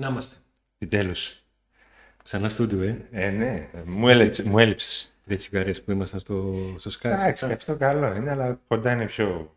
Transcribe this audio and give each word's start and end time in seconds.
Να 0.00 0.08
είμαστε. 0.08 0.36
Επιτέλου. 0.78 1.14
Ξανά 2.22 2.48
στούντιο, 2.48 2.82
ε. 2.82 3.08
Ε, 3.10 3.30
ναι, 3.30 3.70
μου 3.84 4.08
έλειψε. 4.08 4.42
Μου 4.42 4.58
έλειψες. 4.58 5.12
Δεν 5.24 5.36
τσιγαρίες 5.36 5.82
που 5.82 5.90
ήμασταν 5.90 6.20
στο, 6.20 6.54
στο 6.78 6.90
Skype. 6.90 7.10
Εντάξει, 7.10 7.44
αυτό 7.44 7.76
καλό 7.76 8.14
είναι, 8.14 8.30
αλλά 8.30 8.60
κοντά 8.68 8.92
είναι 8.92 9.06
πιο. 9.06 9.56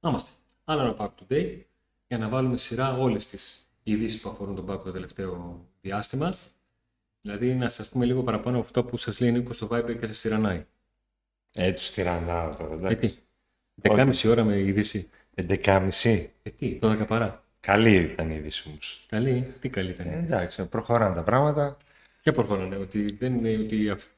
Να 0.00 0.10
είμαστε. 0.10 0.30
Άλλο 0.64 0.82
ένα 0.82 0.96
Pack 0.98 1.10
Today 1.22 1.58
για 2.06 2.18
να 2.18 2.28
βάλουμε 2.28 2.56
σειρά 2.56 2.96
όλες 2.96 3.26
τις 3.28 3.70
ειδήσεις 3.82 4.20
που 4.20 4.30
αφορούν 4.30 4.54
τον 4.54 4.70
Pack 4.70 4.80
το 4.84 4.92
τελευταίο 4.92 5.60
διάστημα. 5.80 6.34
Δηλαδή 7.20 7.54
να 7.54 7.68
σας 7.68 7.88
πούμε 7.88 8.04
λίγο 8.04 8.22
παραπάνω 8.22 8.56
από 8.56 8.66
αυτό 8.66 8.84
που 8.84 8.96
σας 8.96 9.20
λέει 9.20 9.32
Νίκος 9.32 9.56
στο 9.56 9.68
Viber 9.72 9.96
και 10.00 10.06
σα 10.06 10.20
τυραννάει. 10.20 10.66
Ε, 11.54 11.72
τους 11.72 11.90
τυραννάω 11.90 12.54
τώρα. 12.54 12.72
Ε, 12.72 12.74
Εντάξει. 12.74 13.08
τι. 13.08 13.18
10.30 13.82 14.30
ώρα 14.30 14.44
με 14.44 14.58
είδηση. 14.58 15.08
11.30. 15.34 16.26
Ε, 16.42 16.50
τι, 16.50 16.78
12 16.82 17.06
παρά. 17.06 17.44
Καλή 17.66 17.94
ήταν 17.96 18.30
η 18.30 18.34
είδηση 18.38 18.64
όμως. 18.68 19.04
Καλή, 19.08 19.54
τι 19.60 19.68
καλή 19.68 19.90
ήταν. 19.90 20.06
Ε, 20.06 20.16
εντάξει, 20.18 20.64
προχωράνε 20.66 21.14
τα 21.14 21.22
πράγματα. 21.22 21.76
Ποια 22.22 22.32
προχωράνε, 22.32 22.76
ότι 22.76 23.16
δεν 23.16 23.34
είναι 23.34 23.62
ότι, 23.64 23.90
αυ- 23.90 24.08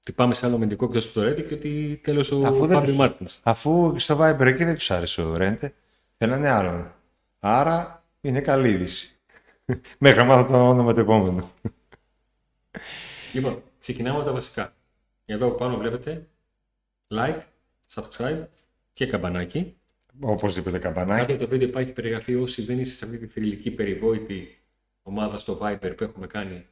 ότι 0.00 0.12
πάμε 0.12 0.34
σε 0.34 0.46
άλλο 0.46 0.58
μεντικό 0.58 0.84
εκτός 0.84 1.12
του 1.12 1.20
Reddit 1.20 1.44
και 1.46 1.54
ότι 1.54 2.00
τέλος 2.02 2.32
Αφού 2.32 2.40
ο 2.42 2.50
δεν 2.50 2.58
Παύλος 2.68 2.84
τους- 2.84 2.96
Μάρτινς. 2.96 3.40
Αφού 3.42 3.94
στο 3.98 4.18
Viber 4.20 4.40
εκεί 4.46 4.64
δεν 4.64 4.74
τους 4.74 4.90
άρεσε 4.90 5.22
ο 5.22 5.36
Ρέντε, 5.36 5.74
θέλανε 6.18 6.48
άλλον. 6.48 6.92
Άρα 7.38 8.04
είναι 8.20 8.40
καλή 8.40 8.68
είδηση. 8.70 9.16
Μέχρι 9.98 10.18
να 10.18 10.24
μάθω 10.24 10.52
το 10.52 10.68
όνομα 10.68 10.94
του 10.94 11.00
επόμενου. 11.00 11.50
Λοιπόν, 13.32 13.62
ξεκινάμε 13.80 14.18
με 14.18 14.24
τα 14.24 14.32
βασικά. 14.32 14.72
Εδώ 15.24 15.50
πάνω 15.50 15.76
βλέπετε 15.76 16.26
like, 17.14 17.40
subscribe 17.94 18.44
και 18.92 19.06
καμπανάκι. 19.06 19.76
Οπωσδήποτε 20.20 20.78
Κάτω 20.78 20.94
καμπανάκι. 20.94 21.32
από 21.32 21.40
το 21.40 21.48
βίντεο 21.48 21.68
υπάρχει 21.68 21.92
περιγραφή 21.92 22.34
όσοι 22.34 22.62
δεν 22.62 22.78
είστε 22.78 22.94
σε 22.94 23.04
αυτή 23.04 23.18
τη 23.18 23.26
θρηλυκή 23.26 23.70
περιβόητη 23.70 24.58
ομάδα 25.02 25.38
στο 25.38 25.58
Viber 25.62 25.92
που 25.96 26.04
έχουμε 26.04 26.26
κάνει 26.26 26.66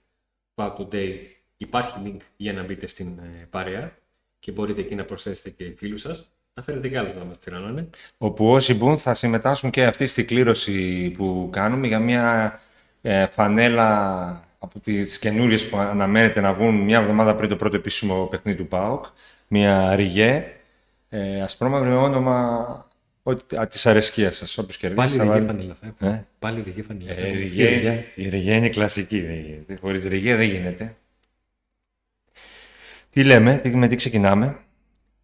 Pack 0.54 0.72
Today. 0.78 1.16
Υπάρχει 1.56 1.94
link 2.04 2.16
για 2.36 2.52
να 2.52 2.62
μπείτε 2.64 2.86
στην 2.86 3.06
ε, 3.18 3.46
παρέα 3.50 3.96
και 4.38 4.52
μπορείτε 4.52 4.80
εκεί 4.80 4.94
να 4.94 5.04
προσθέσετε 5.04 5.50
και 5.50 5.74
φίλους 5.76 6.00
σας. 6.00 6.28
Να 6.54 6.62
φέρετε 6.62 6.88
κι 6.88 6.96
άλλους 6.96 7.14
να 7.14 7.24
μας 7.24 7.38
τυραννάνε. 7.38 7.88
Όπου 8.18 8.50
όσοι 8.50 8.74
μπουν 8.74 8.98
θα 8.98 9.14
συμμετάσχουν 9.14 9.70
και 9.70 9.84
αυτή 9.84 10.06
στη 10.06 10.24
κλήρωση 10.24 11.10
που 11.16 11.48
κάνουμε 11.52 11.86
για 11.86 11.98
μια 11.98 12.60
ε, 13.02 13.26
φανέλα 13.26 14.48
από 14.58 14.80
τις 14.80 15.18
καινούριες 15.18 15.68
που 15.68 15.76
αναμένεται 15.76 16.40
να 16.40 16.52
βγουν 16.52 16.74
μια 16.74 16.98
εβδομάδα 16.98 17.34
πριν 17.34 17.48
το 17.48 17.56
πρώτο 17.56 17.76
επίσημο 17.76 18.26
παιχνίδι 18.26 18.58
του 18.58 18.68
ΠΑΟΚ. 18.68 19.04
Μια 19.48 19.94
ριγέ, 19.96 20.52
ε, 21.08 21.42
ασπρόμαυρη 21.42 21.88
με 21.88 21.96
όνομα 21.96 22.83
ότι, 23.26 23.56
α, 23.56 23.66
της 23.66 23.86
αρεσκίας 23.86 24.36
σας. 24.36 24.58
Όποιος 24.58 24.76
κερδίσει 24.76 25.00
Πάλι 25.00 25.10
θα 25.10 25.22
ρηγή 25.22 25.34
βάλει. 25.34 25.46
φανέλα 25.46 25.74
θα 25.74 25.86
έχουμε. 25.86 26.10
Ε; 26.10 26.26
Πάλι 26.38 26.62
ρηγή 26.62 26.82
φανέλα. 26.82 27.10
Ε, 27.10 27.14
θα 27.14 27.20
έχουμε. 27.20 27.38
ριγέ, 27.38 27.66
Τι 27.66 27.74
ρηγιά; 27.74 28.04
η 28.14 28.28
ριγέ 28.28 28.54
είναι 28.56 28.68
κλασική, 28.68 29.20
δεν 29.20 29.34
γίνεται. 29.40 29.76
Χωρίς 29.80 30.04
ριγέ 30.04 30.36
δεν 30.36 30.48
γίνεται. 30.48 30.96
Τι 33.10 33.24
λέμε, 33.24 33.58
τι, 33.58 33.70
με 33.76 33.88
τι 33.88 33.96
ξεκινάμε; 33.96 34.58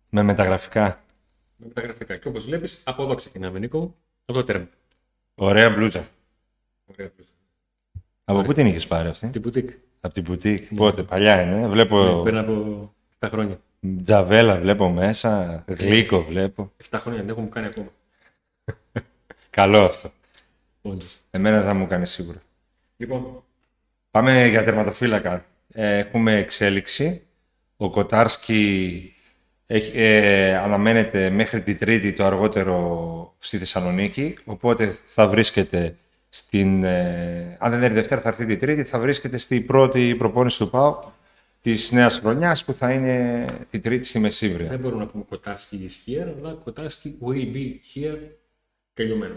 Με 0.08 0.22
μεταγραφικά. 0.22 1.04
Με 1.56 1.68
τα 1.68 1.80
γραφικά. 1.80 2.16
Και 2.16 2.28
όπως 2.28 2.44
βλέπεις, 2.44 2.80
από 2.84 3.02
εδώ 3.02 3.14
ξεκινάμε 3.14 3.58
Νίκο 3.58 3.78
μου, 3.78 3.94
από 4.24 4.38
το 4.38 4.44
τέρμα. 4.44 4.68
Ωραία 5.34 5.70
μπλούζα. 5.70 6.08
Ωραία. 6.86 7.10
Από 8.24 8.42
πού 8.42 8.52
την 8.52 8.66
είχες 8.66 8.86
πάρει 8.86 9.08
αυτή; 9.08 9.28
Την 9.28 9.40
μπουτίκ. 9.40 9.70
Από 10.00 10.14
την 10.14 10.22
μπουτίκ. 10.22 10.74
Πότε, 10.74 11.02
παλιά 11.02 11.42
είναι. 11.42 11.68
Βλέπω 11.68 12.02
Ναι, 12.16 12.22
Πριν 12.22 12.36
από 12.36 12.94
7 13.18 13.28
χρόνια. 13.30 13.60
Τζαβέλα, 14.02 14.58
βλέπω 14.58 14.88
μέσα. 14.90 15.64
Γλύκο 15.66 16.24
βλέπω. 16.24 16.72
7 16.90 16.98
χρόνια 17.00 17.20
δεν 17.20 17.28
έχουμε 17.28 17.48
κάνει 17.48 17.66
ακόμα. 17.66 17.92
Καλό 19.50 19.78
αυτό. 19.84 20.12
Όντως. 20.82 21.18
Εμένα 21.30 21.62
θα 21.62 21.74
μου 21.74 21.86
κάνει 21.86 22.06
σίγουρα. 22.06 22.42
Λοιπόν, 22.96 23.42
Πάμε 24.10 24.46
για 24.46 24.64
τερματοφύλακα. 24.64 25.44
Ε, 25.72 25.98
Έχουμε 25.98 26.36
εξέλιξη. 26.36 27.22
Ο 27.76 27.90
Κοτάρσκι 27.90 29.14
έχει, 29.66 29.92
ε, 29.94 30.56
αναμένεται 30.56 31.30
μέχρι 31.30 31.62
την 31.62 31.78
Τρίτη 31.78 32.12
το 32.12 32.24
αργότερο 32.24 33.34
στη 33.38 33.58
Θεσσαλονίκη. 33.58 34.36
Οπότε 34.44 34.98
θα 35.04 35.28
βρίσκεται 35.28 35.96
στην... 36.28 36.84
ε, 36.84 37.56
αν 37.60 37.70
δεν 37.70 37.82
έρθει 37.82 37.94
Δευτέρα 37.94 38.20
θα 38.20 38.28
έρθει 38.28 38.46
την 38.46 38.58
Τρίτη. 38.58 38.84
Θα 38.84 38.98
βρίσκεται 38.98 39.38
στη 39.38 39.60
πρώτη 39.60 40.14
προπόνηση 40.18 40.58
του 40.58 40.70
ΠΑΟ 40.70 40.98
της 41.60 41.92
νέας 41.92 42.18
χρονιάς 42.18 42.64
που 42.64 42.72
θα 42.72 42.92
είναι 42.92 43.46
την 43.70 43.82
Τρίτη 43.82 44.04
στη 44.04 44.18
Μεσίβρια. 44.18 44.68
δεν 44.68 44.80
μπορούμε 44.80 45.04
να 45.04 45.10
πούμε 45.10 45.24
Κοτάρσκι 45.28 45.88
is 45.88 46.10
here, 46.10 46.34
αλλά 46.38 46.52
Κοτάρσκι 46.52 47.18
will 47.20 47.54
be 47.54 47.74
here 47.94 48.18
τελειωμένο. 48.94 49.36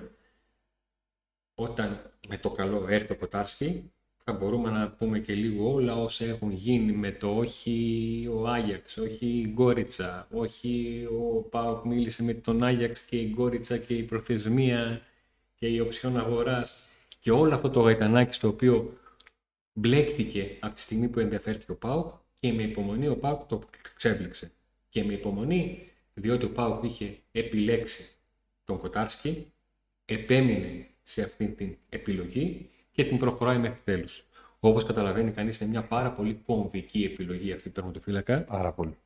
Όταν 1.56 2.12
με 2.28 2.38
το 2.38 2.50
καλό 2.50 2.86
έρθει 2.90 3.14
ο 3.14 3.16
Κοτάρσκι, 3.16 3.92
θα 4.26 4.34
μπορούμε 4.34 4.70
να 4.70 4.90
πούμε 4.90 5.20
και 5.20 5.34
λίγο 5.34 5.74
όλα 5.74 5.96
όσα 5.96 6.26
έχουν 6.26 6.52
γίνει 6.52 6.92
με 6.92 7.12
το 7.12 7.38
όχι 7.38 8.30
ο 8.34 8.48
Άγιαξ, 8.48 8.98
όχι 8.98 9.26
η 9.26 9.52
Γκόριτσα, 9.54 10.28
όχι 10.32 11.04
ο 11.12 11.42
Πάοκ 11.42 11.86
μίλησε 11.86 12.24
με 12.24 12.34
τον 12.34 12.64
Άγιαξ 12.64 13.02
και 13.02 13.18
η 13.18 13.32
Γκόριτσα 13.36 13.78
και 13.78 13.94
η 13.94 14.04
προθεσμία 14.04 15.02
και 15.56 15.68
η 15.68 15.80
οψιόν 15.80 16.18
αγοράς 16.18 16.84
και 17.20 17.32
όλο 17.32 17.54
αυτό 17.54 17.70
το 17.70 17.80
γαϊτανάκι 17.80 18.34
στο 18.34 18.48
οποίο 18.48 18.98
μπλέκτηκε 19.74 20.58
από 20.60 20.76
τη 20.76 20.82
στιγμή 20.82 21.08
που 21.08 21.20
ενδιαφέρθηκε 21.20 21.72
ο 21.72 21.76
Πάουκ 21.76 22.12
και 22.40 22.54
με 22.54 22.64
υπομονή 22.64 23.08
ο 23.08 23.18
Πάουκ 23.18 23.48
το 23.48 23.70
ξέβλεξε. 23.96 24.52
Και 24.90 25.04
με 25.04 25.14
υπομονή, 25.14 25.92
διότι 26.14 26.46
ο 26.46 26.52
Πάουκ 26.52 26.84
είχε 26.84 27.18
επιλέξει 27.32 28.16
τον 28.64 28.78
Κοτάρσκι, 28.78 29.52
επέμεινε 30.06 30.88
σε 31.04 31.24
αυτή 31.24 31.48
την 31.48 31.78
επιλογή 31.90 32.70
και 32.92 33.06
την 33.06 33.18
προχωράει 33.18 33.58
μέχρι 33.58 33.82
τέλους. 33.84 34.24
Όπως 34.60 34.86
καταλαβαίνει 34.86 35.32
κανείς, 35.32 35.60
είναι 35.60 35.70
μια 35.70 35.84
πάρα 35.84 36.12
πολύ 36.12 36.34
κομβική 36.34 37.04
επιλογή 37.04 37.52
αυτή 37.52 37.68
του 37.68 37.72
τερματοφύλακα. 37.72 38.44
Πάρα 38.44 38.72
πολύ. 38.72 38.98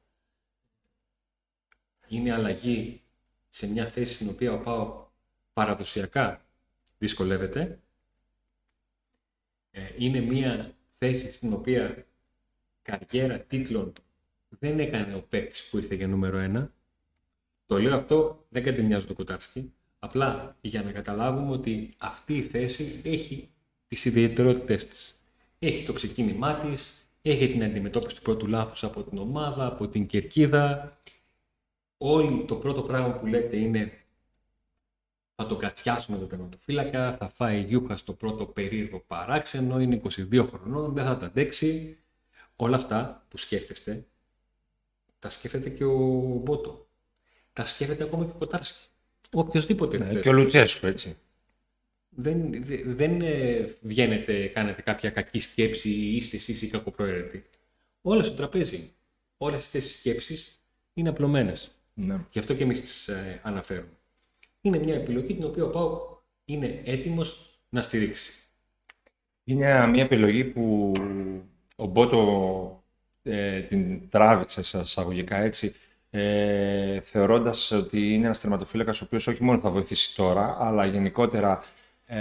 Είναι 2.08 2.34
αλλαγή 2.34 3.02
σε 3.50 3.68
μια 3.68 3.88
θέση 3.88 4.14
στην 4.14 4.30
οποία 4.30 4.54
ο 4.54 4.58
Πάουκ 4.58 5.06
παραδοσιακά 5.54 6.46
δυσκολεύεται. 6.98 7.80
Ε, 9.78 9.94
είναι 9.98 10.20
μια 10.20 10.76
θέση 10.88 11.32
στην 11.32 11.54
οποία 11.54 12.06
καριέρα 12.82 13.40
τίτλων 13.40 13.94
δεν 14.50 14.80
έκανε 14.80 15.16
ο 15.16 15.22
παίκτης 15.30 15.70
που 15.70 15.78
ήρθε 15.78 15.96
για 15.96 16.08
νούμερο 16.08 16.38
ένα. 16.38 16.72
Το 17.66 17.80
λέω 17.80 17.96
αυτό, 17.96 18.46
δεν 18.50 18.64
κατεμοιάζω 18.64 19.08
το 19.08 19.14
Κοτάρσκι. 19.14 19.74
Απλά 20.00 20.58
για 20.62 20.84
να 20.84 20.92
καταλάβουμε 20.92 21.52
ότι 21.52 21.94
αυτή 21.98 22.38
η 22.38 22.42
θέση 22.42 23.02
έχει 23.04 23.50
τις 23.88 24.06
ιδιαιτερότητες 24.06 24.88
της. 24.88 25.22
Έχει 25.60 25.86
το 25.86 25.94
ξεκίνημά 25.94 26.56
της, 26.56 27.10
έχει 27.22 27.48
την 27.50 27.64
αντιμετώπιση 27.64 28.16
του 28.16 28.22
πρώτου 28.22 28.48
λάθους 28.48 28.84
από 28.84 29.04
την 29.04 29.18
ομάδα, 29.18 29.66
από 29.66 29.88
την 29.88 30.06
κερκίδα. 30.06 30.98
Όλοι 31.98 32.46
το 32.46 32.56
πρώτο 32.56 32.82
πράγμα 32.82 33.14
που 33.14 33.26
λέτε 33.26 33.58
είναι 33.58 33.92
θα 35.40 35.48
τον 35.48 35.58
κατσιάσουμε 35.58 36.18
τον 36.18 36.28
τερματοφύλακα, 36.28 37.18
θα 37.20 37.30
φάει 37.30 37.62
γιούχα 37.62 37.96
στο 37.96 38.14
πρώτο 38.14 38.46
περίεργο 38.46 39.00
παράξενο, 39.08 39.80
είναι 39.80 40.02
22 40.32 40.44
χρονών, 40.44 40.94
δεν 40.94 41.06
θα 41.06 41.18
τα 41.18 41.26
αντέξει. 41.26 41.98
Όλα 42.56 42.76
αυτά 42.76 43.26
που 43.30 43.38
σκέφτεστε, 43.38 44.06
τα 45.20 45.30
σκέφτεται 45.30 45.70
και 45.70 45.84
ο 45.84 45.98
Μπότο. 46.44 46.88
Τα 47.54 47.66
σκέφτεται 47.66 48.04
ακόμα 48.04 48.26
και 48.26 48.32
ο 48.32 48.38
Κοτάρσκι. 48.38 48.88
Οποιοςδήποτε 49.32 49.98
Ναι, 49.98 50.06
θέλει. 50.06 50.22
και 50.22 50.30
ο 50.30 50.34
Λουτσέσκου, 50.34 50.86
έτσι. 50.86 51.18
Δεν, 52.10 52.64
δε- 52.64 52.84
δεν 52.86 53.22
ε, 53.22 53.76
βγαίνετε, 53.82 54.48
κάνετε 54.48 54.82
κάποια 54.82 55.10
κακή 55.10 55.40
σκέψη 55.40 55.90
ή 55.90 56.16
είστε 56.16 56.38
εσείς 56.38 56.62
οι 56.62 56.68
κακοπροαίρετοι. 56.70 57.46
Όλα 58.02 58.24
στο 58.24 58.34
τραπέζι. 58.34 58.94
Όλες 59.38 59.66
αυτές 59.66 59.86
οι 59.86 59.98
σκέψεις 59.98 60.62
είναι 60.94 61.10
απλωμένες. 61.10 61.72
Ναι. 61.94 62.26
Γι' 62.32 62.40
αυτό 62.40 62.54
και 62.54 62.64
εμείς 62.64 62.82
τις 62.82 63.08
ε, 63.08 63.40
αναφέρουμε. 63.44 63.90
Είναι 64.68 64.80
μια 64.80 64.96
επιλογή 64.96 65.34
την 65.34 65.44
οποία 65.44 65.64
ο 65.64 65.68
Πάουκ 65.68 66.02
είναι 66.46 66.82
έτοιμος 66.86 67.60
να 67.70 67.82
στηρίξει. 67.82 68.32
Είναι 69.44 69.88
μια 69.88 70.04
επιλογή 70.04 70.44
που 70.44 70.92
ο 71.76 71.86
Μπότο 71.86 72.84
ε, 73.24 73.62
την 73.62 74.10
τράβηξε 74.10 74.62
σε 74.62 74.80
εισαγωγικά 74.80 75.38
έτσι, 75.38 75.76
ε, 76.10 77.00
θεωρώντας 77.00 77.72
ότι 77.72 78.14
είναι 78.14 78.26
ένας 78.26 78.40
τερματοφύλακας 78.40 79.02
ο 79.02 79.04
οποίος 79.06 79.28
όχι 79.28 79.44
μόνο 79.44 79.60
θα 79.60 79.70
βοηθήσει 79.70 80.16
τώρα, 80.16 80.58
αλλά 80.60 80.86
γενικότερα 80.86 81.64
ε, 82.06 82.18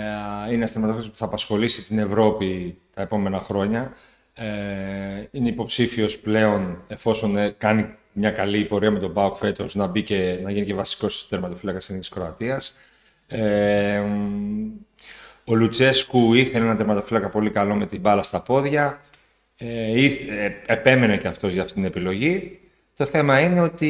είναι 0.46 0.54
ένας 0.54 0.72
τερματοφύλακας 0.72 1.10
που 1.10 1.18
θα 1.18 1.24
απασχολήσει 1.24 1.84
την 1.84 1.98
Ευρώπη 1.98 2.78
τα 2.94 3.02
επόμενα 3.02 3.40
χρόνια. 3.40 3.96
Ε, 4.32 5.26
είναι 5.30 5.48
υποψήφιος 5.48 6.18
πλέον, 6.18 6.82
εφόσον 6.86 7.36
ε, 7.36 7.54
κάνει 7.58 7.94
μια 8.18 8.30
καλή 8.30 8.64
πορεία 8.64 8.90
με 8.90 8.98
τον 8.98 9.12
ΠΑΟΚ 9.12 9.36
φέτος, 9.36 9.74
να, 9.74 9.86
μπει 9.86 10.02
και, 10.02 10.38
να 10.42 10.50
γίνει 10.50 10.66
και 10.66 10.74
βασικός 10.74 11.26
τερματοφύλακας 11.28 11.86
της 11.86 12.08
Κροατίας. 12.08 12.76
Ε, 13.26 14.02
ο 15.44 15.54
Λουτσέσκου 15.54 16.34
ήθελε 16.34 16.64
ένα 16.64 16.76
τερματοφύλακα 16.76 17.28
πολύ 17.28 17.50
καλό 17.50 17.74
με 17.74 17.86
την 17.86 18.00
μπάλα 18.00 18.22
στα 18.22 18.40
πόδια. 18.42 19.00
Ε, 19.56 20.00
ήθε- 20.00 20.28
ε, 20.30 20.56
επέμενε 20.66 21.16
και 21.16 21.28
αυτός 21.28 21.52
για 21.52 21.62
αυτή 21.62 21.74
την 21.74 21.84
επιλογή. 21.84 22.58
Το 22.96 23.04
θέμα 23.04 23.40
είναι 23.40 23.60
ότι 23.60 23.88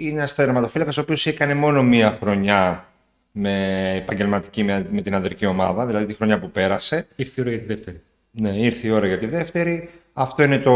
είναι 0.00 0.18
ένας 0.18 0.34
τερματοφύλακας 0.34 0.98
ο 0.98 1.00
οποίος 1.00 1.26
έκανε 1.26 1.54
μόνο 1.54 1.82
μία 1.82 2.18
χρονιά 2.20 2.88
με 3.32 3.92
επαγγελματική, 3.96 4.62
με, 4.62 4.86
με 4.90 5.00
την 5.00 5.14
ανδρική 5.14 5.46
ομάδα, 5.46 5.86
δηλαδή 5.86 6.06
τη 6.06 6.14
χρονιά 6.14 6.38
που 6.38 6.50
πέρασε. 6.50 7.06
Ήρθε 7.16 7.32
η 7.36 7.40
ώρα 7.40 7.50
για 7.50 7.58
τη 7.60 7.66
δεύτερη. 7.66 8.02
Ναι, 8.30 8.48
ήρθε 8.48 8.86
η 8.86 8.90
ώρα 8.90 9.06
για 9.06 9.18
τη 9.18 9.26
δεύτερη. 9.26 9.90
Αυτό 10.12 10.42
είναι 10.42 10.58
το 10.58 10.72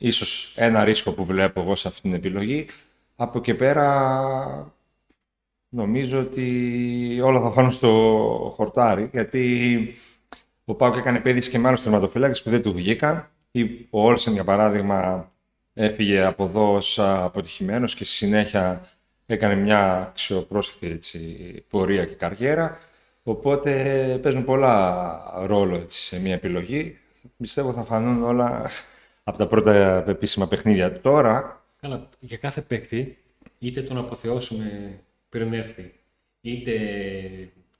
ίσως 0.00 0.54
ένα 0.56 0.84
ρίσκο 0.84 1.12
που 1.12 1.24
βλέπω 1.24 1.60
εγώ 1.60 1.74
σε 1.74 1.88
αυτή 1.88 2.00
την 2.00 2.14
επιλογή. 2.14 2.66
Από 3.16 3.38
εκεί 3.38 3.54
πέρα 3.54 4.72
νομίζω 5.68 6.20
ότι 6.20 7.20
όλα 7.22 7.40
θα 7.40 7.50
φάνουν 7.50 7.72
στο 7.72 8.52
χορτάρι, 8.56 9.08
γιατί 9.12 9.94
ο 10.64 10.74
Πάουκ 10.74 10.96
έκανε 10.96 11.20
πέδηση 11.20 11.50
και 11.50 11.58
με 11.58 11.68
άλλους 11.68 11.82
τερματοφύλακες 11.82 12.42
που 12.42 12.50
δεν 12.50 12.62
του 12.62 12.72
βγήκαν. 12.72 13.28
Ο 13.90 14.06
Όλσεν, 14.06 14.32
για 14.32 14.44
παράδειγμα, 14.44 15.30
έφυγε 15.74 16.24
από 16.24 16.44
εδώ 16.44 16.74
ως 16.74 16.98
αποτυχημένος 16.98 17.94
και 17.94 18.04
στη 18.04 18.14
συνέχεια 18.14 18.88
έκανε 19.26 19.54
μια 19.54 20.00
αξιοπρόσεκτη 20.00 20.86
έτσι, 20.86 21.18
πορεία 21.68 22.04
και 22.04 22.14
καριέρα. 22.14 22.78
Οπότε 23.22 24.18
παίζουν 24.22 24.44
πολλά 24.44 25.22
ρόλο 25.46 25.76
έτσι, 25.76 26.00
σε 26.00 26.20
μια 26.20 26.34
επιλογή. 26.34 26.98
Πιστεύω 27.36 27.72
θα 27.72 27.84
φανούν 27.84 28.22
όλα 28.22 28.70
από 29.30 29.38
τα 29.38 29.46
πρώτα 29.46 30.04
επίσημα 30.08 30.48
παιχνίδια. 30.48 31.00
Τώρα... 31.00 31.64
Καλά, 31.80 32.08
για 32.18 32.36
κάθε 32.36 32.60
παίκτη, 32.60 33.18
είτε 33.58 33.82
τον 33.82 33.98
αποθεώσουμε 33.98 35.00
πριν 35.28 35.52
έρθει, 35.52 35.94
είτε 36.40 36.78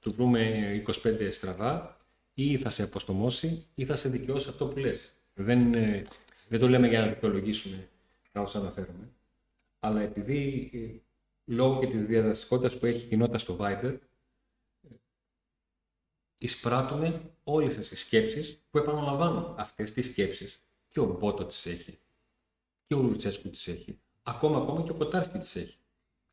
του 0.00 0.12
βρούμε 0.12 0.82
25 0.87 1.29
στραβά, 1.31 1.97
ή 2.35 2.58
θα 2.58 2.70
σε 2.70 2.82
αποστομώσει, 2.82 3.67
ή 3.75 3.85
θα 3.85 3.97
σε 3.97 4.08
δικαιώσει 4.08 4.49
αυτό 4.49 4.67
που 4.67 4.79
λες. 4.79 5.14
Δεν, 5.35 5.73
δεν 6.49 6.61
το 6.61 6.69
λέμε 6.69 6.88
για 6.88 7.00
να 7.00 7.06
δικαιολογήσουμε 7.06 7.88
τα 8.32 8.41
όσα 8.41 8.58
αναφέρουμε. 8.58 9.08
Αλλά 9.81 10.00
επειδή 10.00 10.70
ε, 10.75 11.00
λόγω 11.44 11.81
και 11.81 11.87
της 11.87 12.05
διαδραστικότητας 12.05 12.79
που 12.79 12.87
έχει 12.87 13.05
η 13.05 13.08
κοινότητα 13.08 13.38
στο 13.38 13.56
Viber, 13.61 13.99
εισπράττουμε 16.38 17.20
όλες 17.44 17.76
τις 17.76 18.00
σκέψεις 18.00 18.62
που 18.70 18.79
επαναλαμβάνουν 18.79 19.55
αυτές 19.58 19.93
τις 19.93 20.11
σκέψεις. 20.11 20.61
Και 20.91 21.01
ο 21.01 21.17
Μπότο 21.21 21.45
τις 21.45 21.67
έχει. 21.67 21.99
Και 22.87 22.95
ο 22.95 23.03
Λουτσέσκου 23.03 23.51
τις 23.51 23.69
έχει. 23.69 23.99
Ακόμα, 24.23 24.59
ακόμα 24.59 24.83
και 24.83 24.91
ο 24.91 24.95
Κοτάρσκι 24.95 25.39
τις 25.39 25.57
έχει. 25.57 25.77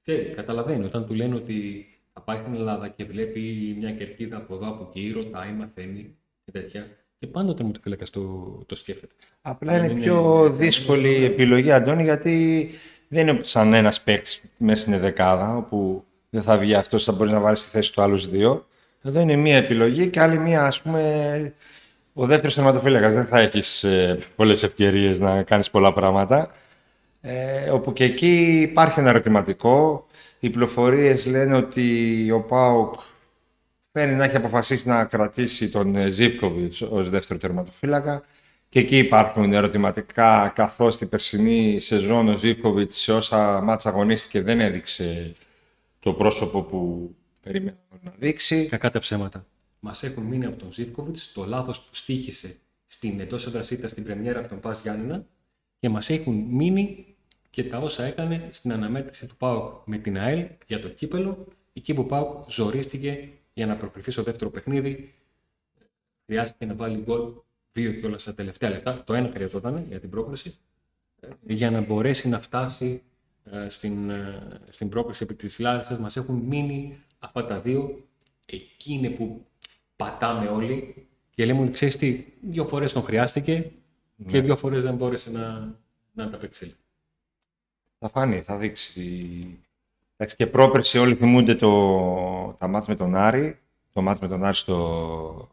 Ξέρει, 0.01 0.33
καταλαβαίνει 0.33 0.85
όταν 0.85 1.05
του 1.05 1.13
λένε 1.13 1.35
ότι 1.35 1.85
θα 2.13 2.21
πάει 2.21 2.39
στην 2.39 2.53
Ελλάδα 2.53 2.87
και 2.87 3.05
βλέπει 3.05 3.75
μια 3.79 3.91
κερκίδα 3.91 4.37
από 4.37 4.55
εδώ, 4.55 4.67
από 4.67 4.87
εκεί, 4.89 5.11
ρωτάει, 5.11 5.51
μαθαίνει 5.51 6.15
και 6.45 6.51
τέτοια. 6.51 6.87
Και 7.19 7.27
πάντοτε 7.27 7.63
μου 7.63 7.71
το 7.71 7.79
φύλακα 7.83 8.05
το, 8.11 8.21
το 8.65 8.75
σκέφτεται. 8.75 9.13
Απλά 9.41 9.77
είναι, 9.77 10.01
πιο 10.01 10.49
δύσκολη 10.49 11.09
η 11.09 11.23
επιλογή, 11.23 11.71
Αντώνη, 11.71 12.03
γιατί 12.03 12.69
δεν 13.07 13.27
είναι 13.27 13.43
σαν 13.43 13.73
ένας 13.73 14.01
παίκτης 14.01 14.43
μέσα 14.57 14.81
στην 14.81 14.99
δεκάδα, 14.99 15.57
όπου 15.57 16.05
δεν 16.29 16.41
θα 16.41 16.57
βγει 16.57 16.73
αυτός, 16.73 17.03
θα 17.03 17.11
μπορεί 17.11 17.31
να 17.31 17.39
βάλει 17.39 17.57
στη 17.57 17.69
θέση 17.69 17.93
του 17.93 18.01
άλλους 18.01 18.29
δύο. 18.29 18.67
Εδώ 19.01 19.19
είναι 19.19 19.35
μία 19.35 19.57
επιλογή 19.57 20.09
και 20.09 20.21
άλλη 20.21 20.39
μία, 20.39 20.65
ας 20.65 20.81
πούμε, 20.81 21.53
ο 22.19 22.25
δεύτερος 22.25 22.53
θεματοφύλακας. 22.53 23.13
Δεν 23.13 23.25
θα 23.25 23.39
έχεις 23.39 23.83
ε, 23.83 24.19
πολλές 24.35 24.63
ευκαιρίες 24.63 25.19
να 25.19 25.43
κάνεις 25.43 25.69
πολλά 25.69 25.93
πράγματα. 25.93 26.51
Ε, 27.21 27.69
όπου 27.69 27.93
και 27.93 28.03
εκεί 28.03 28.61
υπάρχει 28.61 28.99
ένα 28.99 29.09
ερωτηματικό. 29.09 30.07
Οι 30.39 30.49
πληροφορίες 30.49 31.25
λένε 31.25 31.55
ότι 31.55 32.31
ο 32.31 32.41
ΠΑΟΚ 32.41 32.93
φαίνεται 33.91 34.17
να 34.17 34.23
έχει 34.23 34.35
αποφασίσει 34.35 34.87
να 34.87 35.05
κρατήσει 35.05 35.69
τον 35.69 35.95
ε, 35.95 36.07
Ζίπκοβιτς 36.07 36.81
ως 36.81 37.09
δεύτερο 37.09 37.39
τερματοφύλακα. 37.39 38.23
Και 38.69 38.79
εκεί 38.79 38.97
υπάρχουν 38.97 39.53
ερωτηματικά, 39.53 40.51
καθώς 40.55 40.97
την 40.97 41.09
περσινή 41.09 41.79
σεζόν 41.79 42.27
ο 42.29 42.35
Ζίπκοβιτς 42.35 42.97
σε 42.97 43.13
όσα 43.13 43.61
μάτσα 43.61 43.89
αγωνίστηκε 43.89 44.41
δεν 44.41 44.59
έδειξε 44.59 45.35
το 45.99 46.13
πρόσωπο 46.13 46.61
που 46.61 47.11
περίμενα 47.43 47.77
να 48.01 48.13
δείξει. 48.17 48.65
Κακά 48.65 48.89
τα 48.89 48.99
ψέματα. 48.99 49.45
Μας 49.79 50.03
έχουν 50.03 50.23
μείνει 50.23 50.45
από 50.45 50.57
τον 50.57 50.71
Ζήφκοβιτς 50.73 51.31
το 51.33 51.45
λάθος 51.45 51.81
που 51.81 51.95
στήχησε 51.95 52.57
στην 52.85 53.19
εντός 53.19 53.47
έδρας 53.47 53.65
στην 53.65 54.03
πρεμιέρα 54.03 54.39
από 54.39 54.47
τον 54.47 54.59
Πας 54.59 54.81
Γιάννηνα 54.81 55.25
και 55.79 55.89
μας 55.89 56.09
έχουν 56.09 56.35
μείνει 56.35 57.15
και 57.49 57.63
τα 57.63 57.77
όσα 57.77 58.03
έκανε 58.03 58.47
στην 58.51 58.71
αναμέτρηση 58.71 59.25
του 59.25 59.35
ΠΑΟΚ 59.35 59.81
με 59.85 59.97
την 59.97 60.17
ΑΕΛ 60.17 60.47
για 60.67 60.79
το 60.79 60.89
κύπελο, 60.89 61.47
εκεί 61.73 61.93
που 61.93 62.01
ο 62.01 62.05
ΠΑΟΚ 62.05 62.49
ζορίστηκε 62.49 63.29
για 63.53 63.65
να 63.65 63.77
προκριθεί 63.77 64.11
στο 64.11 64.23
δεύτερο 64.23 64.49
παιχνίδι. 64.49 65.13
Χρειάστηκε 66.25 66.65
να 66.65 66.75
βάλει 66.75 66.97
γκολ 66.97 67.31
δύο 67.71 67.91
και 67.91 68.05
όλα 68.05 68.17
στα 68.17 68.33
τελευταία 68.33 68.69
λεπτά. 68.69 69.03
Το 69.03 69.13
ένα 69.13 69.29
χρειαζόταν 69.33 69.85
για 69.87 69.99
την 69.99 70.09
πρόκληση, 70.09 70.57
ε, 71.19 71.27
για 71.47 71.71
να 71.71 71.81
μπορέσει 71.81 72.29
να 72.29 72.39
φτάσει 72.39 73.01
ε, 73.43 73.69
στην, 73.69 74.09
ε, 74.09 74.61
στην 74.67 74.89
πρόκληση 74.89 75.23
επί 75.23 75.33
της 75.33 75.59
Λάρισας. 75.59 75.99
Μας 75.99 76.17
έχουν 76.17 76.35
μείνει 76.35 76.99
αυτά 77.19 77.45
τα 77.45 77.59
δύο. 77.59 78.07
Εκεί 78.45 78.93
είναι 78.93 79.09
που 79.09 79.45
πατάμε 79.97 80.47
όλοι 80.47 81.07
και 81.29 81.45
λέμε 81.45 81.61
ότι 81.61 81.71
ξέρεις 81.71 81.95
τι, 81.95 82.25
δύο 82.41 82.65
φορές 82.65 82.91
τον 82.91 83.03
χρειάστηκε 83.03 83.71
και 84.25 84.37
ναι. 84.37 84.43
δύο 84.43 84.55
φορές 84.55 84.83
δεν 84.83 84.95
μπόρεσε 84.95 85.31
να, 85.31 85.75
να 86.13 86.29
τα 86.29 86.35
απεξέλθει. 86.35 86.75
Θα 87.99 88.09
φάνει, 88.09 88.41
θα 88.41 88.57
δείξει. 88.57 89.01
Εντάξει, 90.17 90.35
και 90.35 90.47
πρόπερση 90.47 90.97
όλοι 90.97 91.15
θυμούνται 91.15 91.55
το, 91.55 92.55
τα 92.59 92.67
μάτς 92.67 92.87
με 92.87 92.95
τον 92.95 93.15
Άρη, 93.15 93.59
το 93.93 94.01
μάτς 94.01 94.19
με 94.19 94.27
τον 94.27 94.43
Άρη 94.43 94.55
στο, 94.55 95.49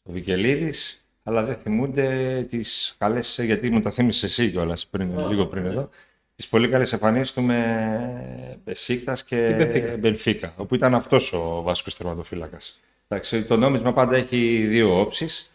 στο 0.00 0.12
Βικελίδης, 0.12 1.04
αλλά 1.22 1.44
δεν 1.44 1.56
θυμούνται 1.56 2.46
τις 2.48 2.94
καλές, 2.98 3.40
γιατί 3.42 3.70
μου 3.70 3.80
το 3.80 3.90
θύμισες 3.90 4.22
εσύ 4.22 4.50
κιόλας 4.50 4.86
πριν, 4.86 5.28
λίγο 5.28 5.46
πριν 5.46 5.64
εδώ, 5.66 5.88
τις 6.36 6.48
πολύ 6.48 6.68
καλές 6.68 6.92
εμφανίσεις 6.92 7.32
του 7.32 7.42
με 7.42 8.60
Μπεσίκτας 8.64 9.24
και 9.24 9.96
Μπενφίκα, 10.00 10.54
όπου 10.56 10.74
ήταν 10.74 10.94
αυτός 10.94 11.32
ο 11.32 11.62
βασικός 11.62 11.96
τερματοφύλακας. 11.96 12.80
Εντάξει, 13.14 13.44
το 13.44 13.56
νόμισμα 13.56 13.92
πάντα 13.92 14.16
έχει 14.16 14.66
δύο 14.66 15.00
όψεις. 15.00 15.52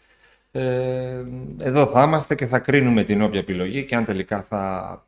Ε, 0.51 1.25
εδώ 1.57 1.85
θα 1.85 2.03
είμαστε 2.03 2.35
και 2.35 2.47
θα 2.47 2.59
κρίνουμε 2.59 3.03
την 3.03 3.21
όποια 3.21 3.39
επιλογή 3.39 3.85
και 3.85 3.95
αν 3.95 4.05
τελικά 4.05 4.43
θα, 4.43 5.05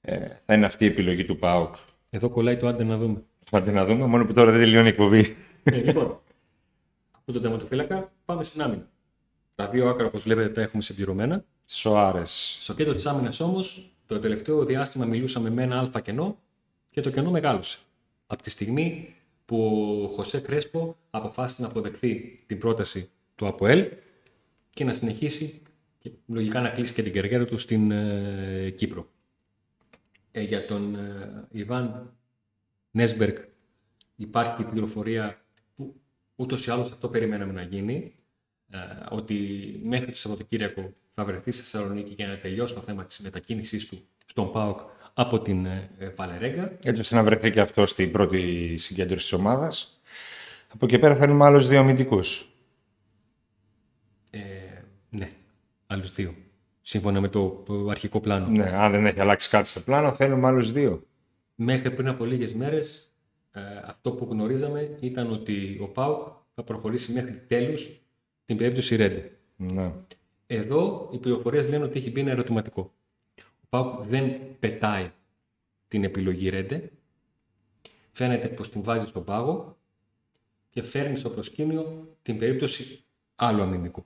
ε, 0.00 0.26
θα 0.44 0.54
είναι 0.54 0.66
αυτή 0.66 0.84
η 0.84 0.88
επιλογή 0.88 1.24
του 1.24 1.38
ΠΑΟΚ. 1.38 1.74
Εδώ 2.10 2.28
κολλάει 2.28 2.56
το 2.56 2.66
άντε 2.66 2.84
να 2.84 2.96
δούμε. 2.96 3.22
Το 3.50 3.56
άντε 3.56 3.70
να 3.70 3.84
δούμε, 3.84 4.06
μόνο 4.06 4.26
που 4.26 4.32
τώρα 4.32 4.50
δεν 4.50 4.60
τελειώνει 4.60 4.86
η 4.86 4.90
εκπομπή. 4.90 5.36
Ε, 5.62 5.76
λοιπόν, 5.76 6.20
από 7.12 7.32
τον 7.32 7.42
τερματοφύλακα 7.42 8.12
πάμε 8.24 8.44
στην 8.44 8.62
άμυνα. 8.62 8.88
Τα 9.54 9.68
δύο 9.68 9.88
άκρα, 9.88 10.06
όπως 10.06 10.22
βλέπετε, 10.22 10.48
τα 10.48 10.60
έχουμε 10.60 10.82
συμπληρωμένα. 10.82 11.44
Σοάρες. 11.64 12.58
Στο 12.60 12.74
κέντρο 12.74 12.94
της 12.94 13.06
άμυνας 13.06 13.40
όμως, 13.40 13.90
το 14.06 14.18
τελευταίο 14.18 14.64
διάστημα 14.64 15.04
μιλούσαμε 15.04 15.50
με 15.50 15.62
ένα 15.62 15.78
αλφα 15.78 16.00
κενό 16.00 16.38
και 16.90 17.00
το 17.00 17.10
κενό 17.10 17.30
μεγάλωσε. 17.30 17.78
Από 18.26 18.42
τη 18.42 18.50
στιγμή 18.50 19.14
που 19.48 20.00
ο 20.04 20.08
Χωσέ 20.08 20.40
Κρέσπο 20.40 20.96
αποφάσισε 21.10 21.62
να 21.62 21.68
αποδεχθεί 21.68 22.42
την 22.46 22.58
πρόταση 22.58 23.10
του 23.34 23.46
ΑΠΟΕΛ 23.46 23.86
και 24.70 24.84
να 24.84 24.92
συνεχίσει 24.92 25.62
και 25.98 26.10
λογικά 26.26 26.60
να 26.60 26.68
κλείσει 26.68 26.92
και 26.92 27.02
την 27.02 27.12
καριέρα 27.12 27.44
του 27.44 27.58
στην 27.58 27.90
ε, 27.90 28.70
Κύπρο. 28.76 29.10
Ε, 30.30 30.42
για 30.42 30.66
τον 30.66 30.94
ε, 30.94 31.46
Ιβάν 31.50 32.16
Νέσμπεργκ 32.90 33.36
υπάρχει 34.16 34.62
πληροφορία 34.62 35.44
που 35.76 36.00
ούτως 36.36 36.66
ή 36.66 36.70
άλλως 36.70 36.92
αυτό 36.92 37.08
περιμέναμε 37.08 37.52
να 37.52 37.62
γίνει, 37.62 38.14
ε, 38.70 38.78
ότι 39.10 39.36
μέχρι 39.84 40.10
το 40.10 40.18
Σαββατοκύριακο 40.18 40.92
θα 41.10 41.24
βρεθεί 41.24 41.50
στη 41.50 41.62
Θεσσαλονίκη 41.62 42.12
για 42.12 42.26
να 42.26 42.38
τελειώσει 42.38 42.74
το 42.74 42.80
θέμα 42.80 43.04
της 43.04 43.18
μετακίνησής 43.18 43.88
του 43.88 44.08
στον 44.26 44.52
ΠΑΟΚ 44.52 44.78
από 45.20 45.40
την 45.40 45.66
ε, 45.66 45.90
Βαλερέγκα. 46.16 46.78
Έτσι 46.82 47.00
ώστε 47.00 47.14
να 47.14 47.24
βρεθεί 47.24 47.50
και 47.50 47.60
αυτός 47.60 47.90
στην 47.90 48.10
πρώτη 48.10 48.74
συγκέντρωση 48.76 49.22
της 49.22 49.32
ομάδας. 49.32 50.00
Από 50.72 50.84
εκεί 50.84 50.98
πέρα 50.98 51.16
θέλουμε 51.16 51.44
άλλους 51.44 51.68
δύο 51.68 51.78
αμυντικούς. 51.78 52.48
Ε, 54.30 54.38
ναι, 55.10 55.30
άλλους 55.86 56.14
δύο. 56.14 56.34
Σύμφωνα 56.80 57.20
με 57.20 57.28
το 57.28 57.64
αρχικό 57.90 58.20
πλάνο. 58.20 58.46
Ναι, 58.46 58.70
αν 58.74 58.92
δεν 58.92 59.06
έχει 59.06 59.20
αλλάξει 59.20 59.48
κάτι 59.48 59.68
στο 59.68 59.80
πλάνο, 59.80 60.14
θέλουμε 60.14 60.46
άλλους 60.46 60.72
δύο. 60.72 61.02
Μέχρι 61.54 61.90
πριν 61.90 62.08
από 62.08 62.24
λίγες 62.24 62.54
μέρες, 62.54 63.12
ε, 63.52 63.60
αυτό 63.84 64.12
που 64.12 64.28
γνωρίζαμε 64.30 64.96
ήταν 65.00 65.32
ότι 65.32 65.78
ο 65.80 65.88
ΠΑΟΚ 65.88 66.22
θα 66.54 66.62
προχωρήσει 66.62 67.12
μέχρι 67.12 67.42
τέλους 67.46 67.88
την 68.44 68.56
περίπτωση 68.56 68.96
Ρέντε. 68.96 69.38
Ναι. 69.56 69.92
Εδώ 70.46 71.08
οι 71.12 71.18
πληροφορίες 71.18 71.68
λένε 71.68 71.84
ότι 71.84 71.98
έχει 71.98 72.10
μπει 72.10 72.20
ένα 72.20 72.30
ερωτηματικό. 72.30 72.92
Πάουκ 73.68 74.04
δεν 74.04 74.36
πετάει 74.58 75.10
την 75.88 76.04
επιλογή 76.04 76.48
Ρέντε, 76.48 76.90
φαίνεται 78.12 78.48
πως 78.48 78.70
την 78.70 78.82
βάζει 78.82 79.06
στον 79.06 79.24
πάγο 79.24 79.78
και 80.70 80.82
φέρνει 80.82 81.16
στο 81.16 81.30
προσκήνιο 81.30 82.16
την 82.22 82.38
περίπτωση 82.38 83.04
άλλου 83.34 83.62
αμυντικού. 83.62 84.04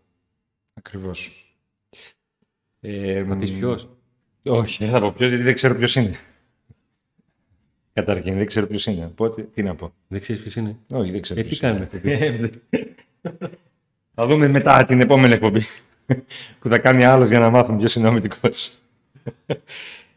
Ακριβώς. 0.75 1.47
Ε, 2.81 3.25
θα 3.25 3.37
πεις 3.37 3.53
ποιος; 3.53 3.89
Όχι, 4.45 4.85
δεν 4.85 4.93
θα 4.93 5.01
πω 5.01 5.13
ποιος, 5.13 5.29
γιατί 5.29 5.45
δεν 5.45 5.55
ξέρω 5.55 5.75
ποιος 5.75 5.95
είναι. 5.95 6.17
Καταρχήν, 7.93 8.37
δεν 8.37 8.47
ξέρω 8.47 8.67
ποιος 8.67 8.87
είναι. 8.87 9.05
Οπότε, 9.05 9.43
τι 9.43 9.63
να 9.63 9.75
πω. 9.75 9.95
Δεν 10.09 10.21
ξέρεις 10.21 10.43
ποιος 10.43 10.57
είναι; 10.57 10.79
Όχι, 10.91 11.11
δεν 11.11 11.23
ξέρω 11.23 11.41
ε, 11.41 11.43
τι 11.43 11.57
κάνουμε. 11.59 11.89
θα 14.15 14.27
δούμε 14.27 14.49
μετά 14.49 14.85
την 14.85 15.01
επόμενη 15.01 15.35
εκπομπή 15.35 15.63
που 16.61 16.69
θα 16.69 16.79
κάνει 16.79 17.05
άλλος 17.05 17.29
για 17.29 17.39
να 17.39 17.51
μάθουμε 17.51 17.79
ποιος 17.79 17.95
είναι 17.95 18.07
ο 18.07 18.09
αμυντικός. 18.09 18.83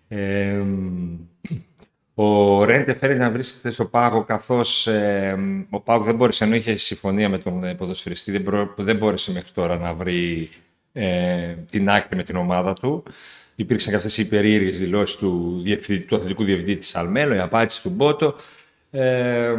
Ο 2.17 2.63
Ρέντε 2.63 2.93
φέρεται 2.93 3.15
να 3.15 3.31
βρίσκεται 3.31 3.71
στο 3.71 3.85
πάγο 3.85 4.23
καθώς 4.23 4.87
ε, 4.87 5.37
ο 5.69 5.79
ΠΑΟΚ 5.79 6.03
δεν 6.03 6.15
μπόρεσε, 6.15 6.43
ενώ 6.43 6.55
είχε 6.55 6.77
συμφωνία 6.77 7.29
με 7.29 7.37
τον 7.37 7.63
ε, 7.63 7.73
ποδοσφαιριστή, 7.75 8.31
δεν, 8.31 8.41
μπρο, 8.41 8.73
δεν 8.77 8.95
μπόρεσε 8.95 9.31
μέχρι 9.31 9.51
τώρα 9.51 9.77
να 9.77 9.93
βρει 9.93 10.49
ε, 10.93 11.55
την 11.69 11.89
άκρη 11.89 12.15
με 12.15 12.23
την 12.23 12.35
ομάδα 12.35 12.73
του. 12.73 13.03
Υπήρξαν 13.55 13.91
και 13.91 13.97
αυτές 13.97 14.17
οι 14.17 14.27
περίεργες 14.27 14.79
δηλώσεις 14.79 15.15
του, 15.15 15.63
του 16.07 16.15
αθλητικού 16.15 16.43
διευθυντή 16.43 16.75
της 16.77 16.95
Αλμέλο, 16.95 17.33
η 17.33 17.39
απάντηση 17.39 17.81
του 17.81 17.89
Μπότο. 17.89 18.35
Ε, 18.91 19.53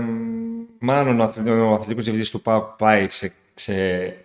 μάλλον 0.78 1.20
ο 1.20 1.24
αθλητικός 1.24 2.04
διευθυντής 2.04 2.30
του 2.30 2.42
ΠΑΟΚ 2.42 2.76
πάει 2.76 3.06
σε, 3.10 3.32
σε 3.54 3.74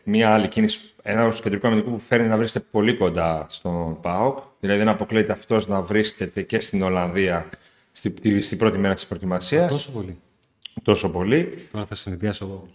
μια 0.04 0.34
άλλη 0.34 0.48
κίνηση, 0.48 0.80
ένα 1.02 1.30
κεντρικό 1.30 1.68
αμυντικό 1.68 1.90
που 1.90 2.00
φέρεται 2.00 2.28
να 2.28 2.38
βρίσκεται 2.38 2.66
πολύ 2.72 2.98
κοντά 2.98 3.46
στον 3.50 4.00
ΠΑΟΚ. 4.02 4.40
Δηλαδή 4.60 4.80
δεν 4.80 4.88
αποκλείεται 4.90 5.32
αυτός 5.32 5.68
να 5.68 5.82
βρίσκεται 5.82 6.42
και 6.42 6.60
στην 6.60 6.82
Ολλανδία 6.82 7.50
στην, 7.92 8.42
στην 8.42 8.58
πρώτη 8.58 8.78
μέρα 8.78 8.94
της 8.94 9.08
προετοιμασίας. 9.08 9.72
Τόσο 9.72 9.92
πολύ. 9.92 10.20
Τόσο 10.84 11.12
πολύ. 11.12 11.68
Τώρα 11.72 11.86
θα 11.86 11.96
συνδυάσω 11.96 12.46
εγώ. 12.46 12.68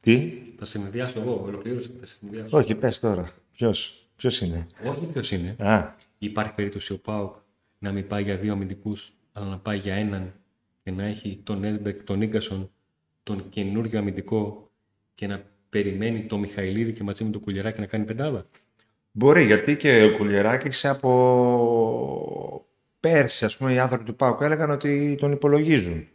Τι; 0.00 0.42
Θα 0.58 0.64
συνδυάσω 0.64 1.20
εγώ. 1.20 1.42
Ολοκλήρωσε 1.46 1.90
θα 2.00 2.06
συνδυάσω. 2.06 2.56
Όχι, 2.56 2.74
πες 2.74 3.00
τώρα. 3.00 3.30
Ποιος, 3.52 4.06
ποιος 4.16 4.40
είναι; 4.40 4.66
Όχι 4.84 5.06
ποιος 5.06 5.30
είναι. 5.30 5.56
Α, 5.58 5.94
Υπάρχει 6.18 6.54
περίπτωση 6.54 6.92
ο 6.92 6.98
Πάοκ 6.98 7.34
να 7.78 7.92
μην 7.92 8.06
πάει 8.06 8.22
για 8.22 8.36
δύο 8.36 8.52
αμυντικούς, 8.52 9.12
αλλά 9.32 9.46
να 9.46 9.58
πάει 9.58 9.78
για 9.78 9.94
έναν 9.94 10.32
και 10.82 10.90
να 10.90 11.04
έχει 11.04 11.40
τον 11.44 11.64
Έσμπερκ, 11.64 12.02
τον 12.02 12.18
Νίκασον, 12.18 12.70
τον 13.22 13.48
καινούριο 13.48 13.98
αμυντικό 13.98 14.70
και 15.14 15.26
να 15.26 15.42
περιμένει 15.68 16.22
το 16.22 16.38
Μιχαηλίδη 16.38 16.92
και 16.92 17.02
μαζί 17.02 17.24
με 17.24 17.30
τον 17.30 17.40
Κουλιεράκη 17.40 17.80
να 17.80 17.86
κάνει 17.86 18.04
πεντάδα; 18.04 18.46
μπορεί, 19.12 19.44
γιατί 19.44 19.76
και 19.76 20.04
ο 20.04 20.16
Κουλιεράκης 20.16 20.84
από 20.84 22.66
πέρσι, 23.00 23.44
ας 23.44 23.56
πούμε, 23.56 23.72
οι 23.72 23.78
άνθρωποι 23.78 24.04
του 24.04 24.16
ΠΑΟΚ 24.16 24.40
έλεγαν 24.40 24.70
ότι 24.70 25.16
τον 25.20 25.32
υπολογίζουν. 25.32 26.08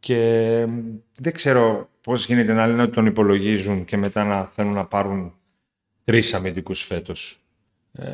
Και 0.00 0.66
μ, 0.68 0.78
δεν 1.18 1.32
ξέρω 1.32 1.88
πώς 2.00 2.26
γίνεται 2.26 2.52
να 2.52 2.66
λένε 2.66 2.82
ότι 2.82 2.92
τον 2.92 3.06
υπολογίζουν 3.06 3.84
και 3.84 3.96
μετά 3.96 4.24
να 4.24 4.44
θέλουν 4.44 4.72
να 4.72 4.86
πάρουν 4.86 5.34
τρεις 6.04 6.34
αμυντικούς 6.34 6.82
φέτος. 6.82 7.40
Ε, 7.92 8.04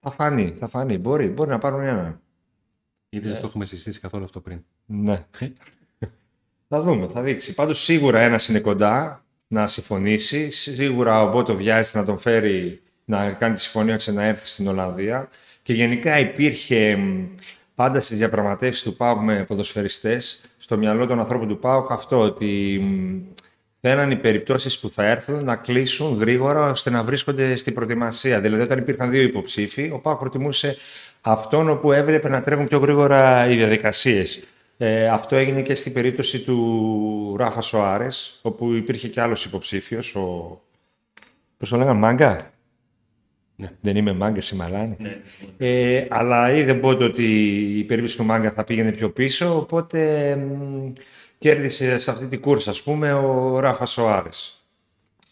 θα 0.00 0.10
φανεί, 0.10 0.56
θα 0.58 0.68
φανεί. 0.68 0.98
Μπορεί, 0.98 1.28
μπορεί 1.28 1.50
να 1.50 1.58
πάρουν 1.58 1.80
έναν. 1.80 2.20
Ήδη 3.08 3.28
δεν 3.28 3.40
το 3.40 3.46
έχουμε 3.46 3.64
συζητήσει 3.64 4.00
καθόλου 4.00 4.24
αυτό 4.24 4.40
πριν. 4.40 4.64
Ναι. 4.86 5.26
θα 6.74 6.82
δούμε, 6.82 7.08
θα 7.12 7.22
δείξει. 7.22 7.54
Πάντως 7.54 7.82
σίγουρα 7.82 8.20
ένας 8.20 8.48
είναι 8.48 8.60
κοντά 8.60 9.24
να 9.46 9.66
συμφωνήσει. 9.66 10.50
Σίγουρα 10.50 11.22
ο 11.22 11.30
Μπότο 11.30 11.56
βιάζεται 11.56 11.98
να 11.98 12.04
τον 12.04 12.18
φέρει 12.18 12.80
να 13.04 13.30
κάνει 13.30 13.54
τη 13.54 13.60
συμφωνία 13.60 13.96
και 13.96 14.10
να 14.10 14.24
έρθει 14.24 14.46
στην 14.46 14.68
Ολλανδία. 14.68 15.28
Και 15.62 15.72
γενικά 15.72 16.18
υπήρχε 16.18 16.96
μ, 16.96 17.24
πάντα 17.74 18.00
στις 18.00 18.18
διαπραγματεύσεις 18.18 18.82
του 18.82 18.96
ΠΑΟΚ 18.96 19.22
με 19.22 19.44
ποδοσφαιριστές 19.44 20.40
στο 20.58 20.76
μυαλό 20.76 21.06
των 21.06 21.20
ανθρώπων 21.20 21.48
του 21.48 21.58
ΠΑΟΚ 21.58 21.92
αυτό 21.92 22.18
ότι 22.18 22.78
μ, 22.82 23.18
θέλαν 23.80 24.10
οι 24.10 24.16
περιπτώσεις 24.16 24.78
που 24.78 24.90
θα 24.90 25.06
έρθουν 25.06 25.44
να 25.44 25.56
κλείσουν 25.56 26.18
γρήγορα 26.18 26.70
ώστε 26.70 26.90
να 26.90 27.02
βρίσκονται 27.02 27.56
στην 27.56 27.74
προετοιμασία. 27.74 28.40
Δηλαδή 28.40 28.62
όταν 28.62 28.78
υπήρχαν 28.78 29.10
δύο 29.10 29.22
υποψήφοι, 29.22 29.90
ο 29.94 29.98
ΠΑΟΚ 29.98 30.18
προτιμούσε 30.18 30.76
αυτόν 31.20 31.68
όπου 31.68 31.92
έβλεπε 31.92 32.28
να 32.28 32.42
τρέχουν 32.42 32.68
πιο 32.68 32.78
γρήγορα 32.78 33.48
οι 33.50 33.56
διαδικασίες. 33.56 34.42
Ε, 34.84 35.08
αυτό 35.08 35.36
έγινε 35.36 35.62
και 35.62 35.74
στην 35.74 35.92
περίπτωση 35.92 36.40
του 36.40 37.34
Ράφα 37.38 37.60
Σοάρες, 37.60 38.38
όπου 38.42 38.72
υπήρχε 38.72 39.08
και 39.08 39.20
άλλος 39.20 39.44
υποψήφιος, 39.44 40.14
ο... 40.14 40.60
πώς 41.58 41.68
το 41.68 41.76
λέγανε, 41.76 41.98
Μάγκα; 41.98 42.50
Ναι. 43.56 43.68
Δεν 43.80 43.96
είμαι 43.96 44.12
Μάγκας, 44.12 44.50
η 44.50 44.56
Μαλάνη. 44.56 44.96
Ε, 45.58 46.06
αλλά 46.10 46.52
είδε 46.52 46.74
πότε 46.74 47.04
ότι 47.04 47.24
η 47.78 47.84
περίπτωση 47.84 48.16
του 48.16 48.24
Μάγκα 48.24 48.52
θα 48.52 48.64
πήγαινε 48.64 48.90
πιο 48.92 49.10
πίσω, 49.10 49.56
οπότε 49.56 50.36
μ, 50.36 50.88
κέρδισε 51.38 51.98
σε 51.98 52.10
αυτή 52.10 52.26
την 52.26 52.40
κούρσα, 52.40 52.70
ας 52.70 52.82
πούμε, 52.82 53.12
ο 53.12 53.58
Ράφα 53.60 53.86
Σοάρες. 53.86 54.64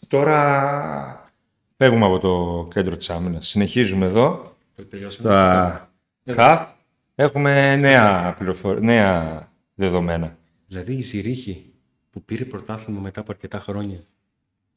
Τώρα 0.07 1.31
φεύγουμε 1.77 2.05
από 2.05 2.19
το 2.19 2.67
κέντρο 2.73 2.97
της 2.97 3.09
άμυνας. 3.09 3.47
Συνεχίζουμε 3.47 4.05
εδώ, 4.05 4.55
Το 4.75 4.85
τελειώσαμε. 4.85 5.29
στα 5.29 5.91
ΧΑΦ. 6.29 6.67
Έχουμε 7.15 7.75
νέα, 7.75 8.35
πληροφορ... 8.37 8.79
νέα 8.79 9.51
δεδομένα. 9.75 10.37
Δηλαδή 10.67 10.93
η 10.93 11.01
Ζηρίχη 11.01 11.73
που 12.09 12.23
πήρε 12.23 12.45
πρωτάθλημα 12.45 12.99
μετά 13.01 13.19
από 13.19 13.31
αρκετά 13.31 13.59
χρόνια 13.59 13.99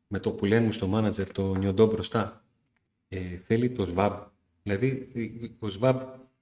με 0.07 0.19
το 0.19 0.31
που 0.31 0.45
λένε 0.45 0.73
στο 0.73 0.87
μάνατζερ 0.87 1.31
το 1.33 1.55
Νιοντό 1.55 1.87
μπροστά 1.87 2.45
ε, 3.09 3.19
θέλει 3.47 3.71
το 3.71 3.85
ΣΒΑΜ. 3.85 4.13
Δηλαδή 4.63 5.09
ο 5.59 5.69
ΣΒΑΜ 5.71 5.97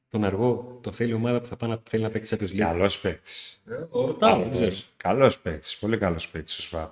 τον 0.08 0.24
αργό 0.24 0.78
το 0.82 0.90
θέλει 0.92 1.10
η 1.10 1.14
ομάδα 1.14 1.40
που 1.40 1.46
θα 1.46 1.56
πάει 1.56 1.70
να 1.70 1.80
θέλει 1.88 2.02
να 2.02 2.10
παίξει 2.10 2.36
Champions 2.38 2.50
League. 2.52 2.56
Καλός 2.56 2.98
παίκτης. 3.00 3.62
Ο 3.90 4.06
Ρωτάω, 4.06 4.38
δεν 4.38 4.50
ξέρω. 4.50 4.74
Καλός 4.96 5.38
παίκτης, 5.38 5.76
πολύ 5.78 5.98
καλός 5.98 6.28
παίκτης 6.28 6.58
ο 6.58 6.62
Σβάμπ. 6.62 6.88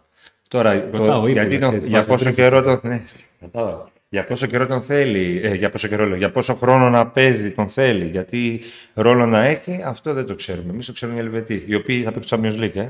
Τώρα, 0.48 0.90
Ρωτάω, 0.90 1.20
το- 1.20 1.26
ήρθε, 1.26 1.40
γιατί 1.40 1.58
τον- 1.58 1.68
ξέρεις, 1.70 1.86
για 1.88 1.96
βάζει 1.98 2.08
πόσο 2.08 2.24
τρεις. 2.24 2.36
καιρό 2.36 2.62
τον... 2.62 2.80
Ναι, 2.82 3.02
κατάλαβα. 3.40 3.90
Για 4.12 4.24
πόσο 4.24 4.46
καιρό 4.46 4.66
τον 4.66 4.82
θέλει, 4.82 5.40
ε, 5.42 5.54
για 5.54 5.70
πόσο 5.70 5.88
καιρό 5.88 6.06
λέω, 6.06 6.16
για 6.16 6.30
πόσο 6.30 6.54
χρόνο 6.54 6.90
να 6.90 7.06
παίζει 7.06 7.50
τον 7.50 7.68
θέλει, 7.68 8.06
γιατί 8.08 8.60
ρόλο 8.94 9.26
να 9.26 9.44
έχει, 9.44 9.82
αυτό 9.82 10.12
δεν 10.12 10.26
το 10.26 10.34
ξέρουμε. 10.34 10.72
Εμείς 10.72 10.86
το 10.86 10.92
ξέρουμε 10.92 11.18
οι 11.18 11.20
Ελβετοί, 11.20 11.64
οι 11.66 11.74
οποίοι 11.74 12.02
θα 12.02 12.12
παίξουν 12.12 12.40
Champions 12.40 12.58
League, 12.58 12.76
ε. 12.76 12.88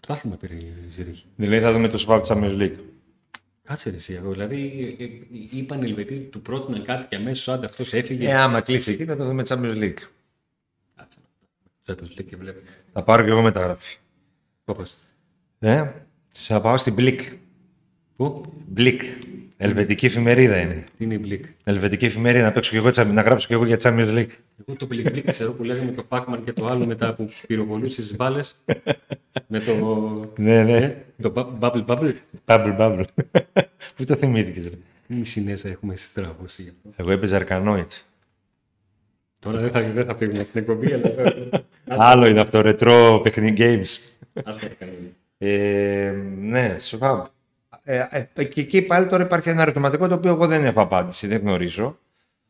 Πρωτάθλημα 0.00 0.36
πήρε 0.36 0.54
η 0.54 0.72
Ζυρίχη. 0.88 1.24
Δηλαδή 1.36 1.62
θα 1.64 1.72
δούμε 1.72 1.88
το 1.88 1.98
Σβάμπ 1.98 2.22
Champions 2.26 2.60
League. 2.60 2.76
Κάτσε 3.62 3.90
ρε 3.90 3.96
εσύ, 3.96 4.14
εγώ. 4.14 4.30
Δηλαδή 4.30 4.94
ε, 4.98 5.04
ε, 5.04 5.08
είπαν 5.58 5.82
οι 5.82 5.86
Ελβετοί, 5.86 6.14
του 6.14 6.42
πρότειναν 6.42 6.84
κάτι 6.84 7.06
και 7.08 7.16
αμέσως 7.16 7.48
άντε 7.48 7.66
αυτός 7.66 7.92
έφυγε. 7.92 8.28
Ε, 8.28 8.34
άμα 8.34 8.60
κλείσει 8.60 8.92
εκεί 8.92 9.04
θα 9.04 9.16
το 9.16 9.24
δούμε 9.24 9.42
Champions 9.48 9.76
League. 9.82 10.00
Κάτσε. 10.96 11.18
Champions 11.86 12.20
League 12.20 12.24
και 12.26 12.36
βλέπει. 12.36 12.62
Θα 12.92 13.02
πάρω 13.02 13.24
και 13.24 13.30
εγώ 13.30 13.42
μεταγραφή. 13.42 13.96
Κόπας. 14.64 14.98
Ε, 15.58 15.90
θα 16.30 16.60
πάω 16.60 16.76
στην 16.76 16.94
Blick. 16.98 17.20
Πού; 18.16 18.52
Blick. 18.76 19.00
Ελβετική 19.60 20.06
εφημερίδα 20.06 20.56
είναι. 20.60 20.84
Τι 20.98 21.04
είναι 21.04 21.14
η 21.14 21.18
Blick. 21.20 21.44
Ελβετική 21.64 22.04
εφημερίδα 22.04 22.44
να, 22.44 22.52
παίξω 22.52 22.70
και 22.70 22.76
εγώ, 22.76 22.88
Champions- 22.94 23.12
να 23.12 23.22
γράψω 23.22 23.46
και 23.48 23.54
εγώ 23.54 23.64
για 23.64 23.76
Champions 23.82 24.14
League. 24.16 24.28
Εγώ 24.66 24.76
το 24.78 24.86
Blick 24.86 25.10
Blick 25.10 25.30
ξέρω 25.30 25.52
που 25.52 25.64
λέγαμε 25.64 25.90
το 25.92 26.02
Πάκμαν 26.02 26.44
και 26.44 26.52
το 26.52 26.66
άλλο 26.66 26.86
μετά 26.86 27.14
που 27.14 27.28
πυροβολούσε 27.46 28.00
τις 28.00 28.16
μπάλες. 28.16 28.64
με 29.46 29.58
το. 29.60 29.74
Ναι, 30.36 30.62
ναι. 30.62 30.76
ε, 30.76 30.96
το 31.22 31.32
bu- 31.36 31.58
Bubble 31.70 31.84
Bubble. 31.86 32.12
Bubble, 32.44 32.76
bubble. 32.78 33.04
Πού 33.96 34.04
το 34.04 34.14
θυμήθηκες, 34.14 34.68
ρε; 34.68 34.76
Τι 35.08 35.14
μισή 35.14 35.56
έχουμε 35.64 35.96
συστραβώσει 35.96 36.62
γι' 36.62 36.68
αυτό. 36.68 36.90
Εγώ 37.02 37.10
έπαιζα 37.10 37.36
Αρκανόιτ. 37.36 37.92
Τώρα 39.38 39.58
δεν 39.60 39.70
θα, 39.70 39.80
δεν 39.82 40.06
θα 40.06 40.16
φύγουμε 40.16 40.40
από 40.40 40.50
την 40.50 40.60
εκπομπή, 40.60 40.92
αλλά. 40.92 41.10
θα- 41.16 41.64
Άλλο 42.10 42.26
είναι 42.26 42.40
αυτό, 42.40 42.60
ρετρό 42.60 43.20
παιχνίδι 43.22 43.54
games. 43.58 44.16
Ας 44.44 44.58
το 44.58 44.66
κάνουμε. 44.78 45.08
Ε, 45.38 46.14
ναι, 46.40 46.76
Σβάμπ. 46.78 47.24
Ε, 47.90 48.28
ε, 48.34 48.44
και 48.44 48.60
εκεί 48.60 48.82
πάλι 48.82 49.06
τώρα 49.06 49.24
υπάρχει 49.24 49.48
ένα 49.48 49.62
ερωτηματικό 49.62 50.08
το 50.08 50.14
οποίο 50.14 50.30
εγώ 50.30 50.46
δεν 50.46 50.64
έχω 50.64 50.80
απάντηση, 50.80 51.26
δεν 51.26 51.40
γνωρίζω. 51.40 51.98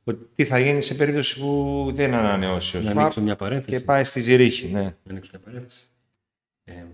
Ότι 0.04 0.24
τι 0.34 0.44
θα 0.44 0.58
γίνει 0.58 0.82
σε 0.82 0.94
περίπτωση 0.94 1.40
που 1.40 1.90
δεν 1.94 2.14
ανανεώσει 2.14 2.76
ο 2.76 2.80
Να 2.80 2.84
Σβάμπ 2.90 2.98
ανοίξω 2.98 3.20
μια 3.20 3.36
παρένθεση. 3.36 3.78
και 3.78 3.84
πάει 3.84 4.04
στη 4.04 4.20
Ζηρίχη. 4.20 4.68
Ναι. 4.68 4.82
Να 4.82 4.94
ανοίξω 5.10 5.30
μια 5.32 5.40
παρένθεση. 5.44 5.82
Ε, 6.64 6.84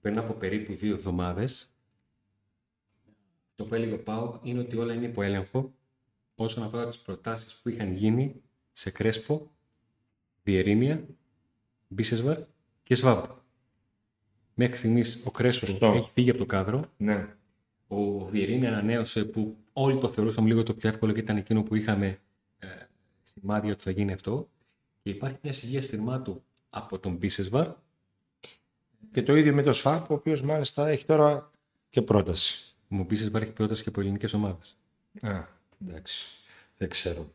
πριν 0.00 0.18
από 0.18 0.32
περίπου 0.32 0.74
δύο 0.74 0.94
εβδομάδες, 0.94 1.74
το 3.54 3.64
που 3.64 3.74
έλεγε 3.74 3.92
ο 3.92 3.98
Πάουκ 4.02 4.34
είναι 4.42 4.60
ότι 4.60 4.76
όλα 4.76 4.92
είναι 4.94 5.06
υπό 5.06 5.22
έλεγχο 5.22 5.72
όσον 6.34 6.64
αφορά 6.64 6.86
τις 6.86 6.98
προτάσεις 6.98 7.54
που 7.54 7.68
είχαν 7.68 7.92
γίνει 7.92 8.42
σε 8.72 8.90
Κρέσπο, 8.90 9.50
Διερήνια, 10.42 11.04
Μπίσεσβαρ 11.88 12.38
και 12.82 12.94
Σβάμπ. 12.94 13.24
Μέχρι 14.54 14.76
στιγμής 14.76 15.22
ο 15.24 15.30
Κρέσπος 15.30 15.68
Σωστό. 15.68 15.92
έχει 15.92 16.10
φύγει 16.14 16.30
από 16.30 16.38
το 16.38 16.46
κάδρο. 16.46 16.84
ναι. 16.96 17.28
Ο 17.88 18.24
Βιερίνη 18.24 18.66
ανανέωσε 18.66 19.24
που 19.24 19.56
όλοι 19.72 19.98
το 19.98 20.08
θεωρούσαμε 20.08 20.48
λίγο 20.48 20.62
το 20.62 20.74
πιο 20.74 20.88
εύκολο 20.88 21.12
και 21.12 21.20
ήταν 21.20 21.36
εκείνο 21.36 21.62
που 21.62 21.74
είχαμε 21.74 22.18
ε, 22.58 22.66
σημάδια 23.22 23.72
ότι 23.72 23.82
θα 23.82 23.90
γίνει 23.90 24.12
αυτό. 24.12 24.48
Και 25.02 25.10
υπάρχει 25.10 25.38
μια 25.42 25.52
σιγεία 25.52 25.82
στηρμάτου 25.82 26.42
από 26.70 26.98
τον 26.98 27.14
Μπίσεσβαρ 27.16 27.68
Και 29.12 29.22
το 29.22 29.36
ίδιο 29.36 29.54
με 29.54 29.62
το 29.62 29.72
Σβάμπ, 29.72 30.10
ο 30.10 30.14
οποίος 30.14 30.42
μάλιστα 30.42 30.88
έχει 30.88 31.04
τώρα 31.04 31.50
και 31.90 32.02
πρόταση. 32.02 32.74
Μου 32.88 33.06
πει 33.06 33.24
υπάρχει 33.24 33.52
πρόταση 33.52 33.82
και 33.82 33.88
από 33.88 34.00
ελληνικές 34.00 34.32
ομάδες. 34.32 34.76
Α, 35.20 35.44
εντάξει. 35.82 36.26
Δεν 36.76 36.88
ξέρω. 36.88 37.32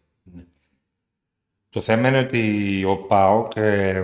Το 1.70 1.82
θέμα 1.82 2.08
είναι 2.08 2.20
ότι 2.20 2.84
ο 2.84 2.98
ΠΑΟΚ, 2.98 3.52
ε, 3.56 4.04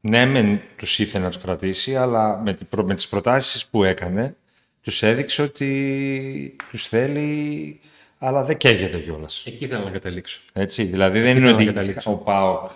ναι, 0.00 0.26
μεν 0.26 0.60
τους 0.76 0.98
ήθελε 0.98 1.24
να 1.24 1.30
τους 1.30 1.42
κρατήσει, 1.42 1.96
αλλά 1.96 2.40
με, 2.42 2.54
την 2.54 2.66
προ- 2.66 2.86
με 2.86 2.94
τις 2.94 3.08
προτάσεις 3.08 3.66
που 3.66 3.84
έκανε, 3.84 4.36
τους 4.86 5.02
έδειξε 5.02 5.42
ότι 5.42 6.56
τους 6.70 6.86
θέλει, 6.88 7.80
αλλά 8.18 8.44
δεν 8.44 8.56
καίγεται 8.56 8.98
κιόλας. 8.98 9.42
Εκεί 9.46 9.66
θέλω 9.66 9.84
να 9.84 9.90
καταλήξω. 9.90 10.40
Έτσι, 10.52 10.84
δηλαδή 10.84 11.20
δεν 11.20 11.30
είναι 11.30 11.38
θέλω 11.38 11.50
να 11.50 11.56
ότι 11.56 11.64
καταλήξω. 11.64 12.10
ο 12.10 12.16
ΠΑΟΚ 12.16 12.70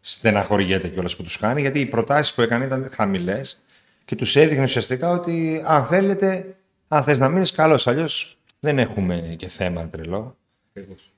στεναχωριέται 0.00 0.88
κιόλας 0.88 1.16
που 1.16 1.22
τους 1.22 1.36
χάνει, 1.36 1.60
γιατί 1.60 1.80
οι 1.80 1.86
προτάσεις 1.86 2.34
που 2.34 2.42
έκανε 2.42 2.64
ήταν 2.64 2.90
χαμηλές 2.92 3.62
και 4.04 4.14
τους 4.14 4.36
έδειχνε 4.36 4.62
ουσιαστικά 4.62 5.10
ότι 5.10 5.62
αν 5.64 5.86
θέλετε, 5.86 6.56
αν 6.88 7.02
θες 7.04 7.18
να 7.18 7.28
μείνεις, 7.28 7.50
καλώς, 7.52 7.86
αλλιώς 7.86 8.38
δεν 8.60 8.78
έχουμε 8.78 9.34
και 9.38 9.48
θέμα 9.48 9.88
τρελό. 9.88 10.36
Ακριβώς. 10.74 11.12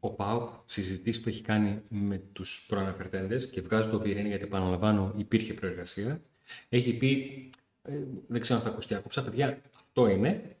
ο 0.00 0.10
ΠΑΟΚ 0.10 0.48
συζητήσει 0.66 1.20
που 1.20 1.28
έχει 1.28 1.42
κάνει 1.42 1.80
με 1.88 2.20
τους 2.32 2.64
προαναφερθέντες 2.68 3.46
και 3.46 3.60
βγάζει 3.60 3.88
το 3.88 4.00
Βιερίνη 4.00 4.28
γιατί 4.28 4.44
επαναλαμβάνω 4.44 5.14
υπήρχε 5.16 5.54
προεργασία. 5.54 6.20
Έχει 6.68 6.92
πει, 6.92 7.50
ε, 7.82 7.98
δεν 8.26 8.40
ξέρω 8.40 8.58
αν 8.58 8.64
θα 8.64 8.70
ακουστεί 8.70 8.94
άκουψα, 8.94 9.24
παιδιά, 9.24 9.60
αυτό 9.76 10.08
είναι. 10.08 10.56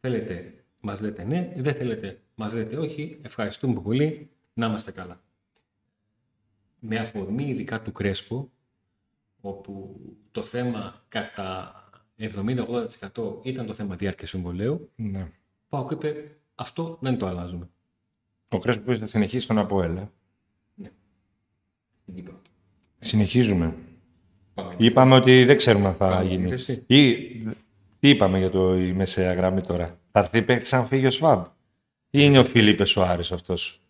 Θέλετε, 0.00 0.64
μας 0.80 1.00
λέτε 1.00 1.24
ναι, 1.24 1.52
δεν 1.56 1.74
θέλετε, 1.74 2.20
μας 2.34 2.52
λέτε 2.52 2.76
όχι. 2.76 3.18
Ευχαριστούμε 3.22 3.80
πολύ, 3.80 4.30
να 4.54 4.66
είμαστε 4.66 4.90
καλά. 4.90 5.20
Με 6.78 6.96
αφορμή 6.96 7.48
ειδικά 7.48 7.82
του 7.82 7.92
Κρέσπο, 7.92 8.50
όπου 9.40 10.00
το 10.30 10.42
θέμα 10.42 11.04
κατά 11.08 11.74
70-80% 12.18 12.86
ήταν 13.42 13.66
το 13.66 13.74
θέμα 13.74 13.96
διάρκειας 13.96 14.30
συμβολέου, 14.30 14.90
Ναι. 14.96 15.30
ΠΑΟΚ 15.68 15.90
είπε 15.90 16.36
αυτό 16.54 16.98
δεν 17.00 17.18
το 17.18 17.26
αλλάζουμε. 17.26 17.68
Ο 18.48 18.58
Κρέσπος 18.58 18.98
θα 18.98 19.06
συνεχίσει 19.06 19.46
τον 19.46 19.58
ΑΠΟΕΛ. 19.58 19.96
ε. 19.96 20.08
Την 22.04 22.14
Κύπρο. 22.14 22.40
Συνεχίζουμε. 22.98 23.76
Πάμε. 24.54 24.70
Είπαμε 24.76 25.14
ότι 25.14 25.44
δεν 25.44 25.56
ξέρουμε 25.56 25.88
αν 25.88 25.94
θα 25.94 26.08
Πάμε, 26.08 26.24
γίνει. 26.24 26.52
εσύ. 26.52 26.82
Ή, 26.86 27.14
τι 27.98 28.08
είπαμε 28.08 28.38
για 28.38 28.50
το 28.50 28.78
η 28.78 28.92
μεσαία 28.92 29.34
γραμμή 29.34 29.60
τώρα; 29.60 29.86
Θα 30.12 30.20
έρθει 30.20 30.42
παίκτης 30.42 30.72
αν 30.72 30.86
φύγει 30.86 31.06
ο 31.06 31.10
Σβάμπ; 31.10 31.44
Ή 32.10 32.18
είναι 32.22 32.38
ο 32.38 32.44
Φίλιππες 32.44 32.96
ο 32.96 33.02
Άρης 33.02 33.32
αυτός; 33.32 33.80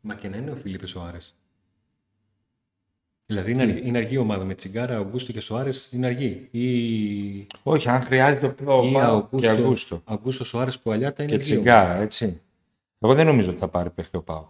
Μα 0.00 0.14
και 0.14 0.28
να 0.28 0.36
είναι 0.36 0.50
ο 0.50 0.56
Φίλιππες 0.56 0.88
Σοάρες. 0.90 1.36
Δηλαδή 3.26 3.50
είναι, 3.50 3.62
αργή, 3.62 3.80
είναι 3.84 3.98
αργή 3.98 4.14
η 4.14 4.18
ομάδα 4.18 4.44
με 4.44 4.54
Τσιγκάρα, 4.54 4.96
Αγκούστο 4.96 5.32
και 5.32 5.40
Σοάρες 5.40 5.92
είναι 5.92 6.06
αργή; 6.06 6.48
Ή, 6.50 7.46
Όχι, 7.62 7.88
αν 7.88 8.00
χρειάζεται 8.00 8.46
ο 8.64 8.84
ή 8.86 8.92
Πάο 8.92 9.28
και 9.36 9.48
Αγκούστο. 9.48 10.02
Αγκούστο 10.04 10.44
Σοάρες 10.44 10.78
που 10.78 10.90
αλιάτα 10.90 11.22
είναι 11.22 11.32
Και 11.32 11.38
αργή. 11.38 11.52
τσιγκάρα, 11.52 11.94
έτσι. 12.00 12.40
Εγώ 12.98 13.14
δεν 13.14 13.26
νομίζω 13.26 13.50
ότι 13.50 13.58
θα 13.58 13.68
πάρει 13.68 13.90
παίκτη 13.90 14.16
ο 14.16 14.22
Πάο. 14.22 14.48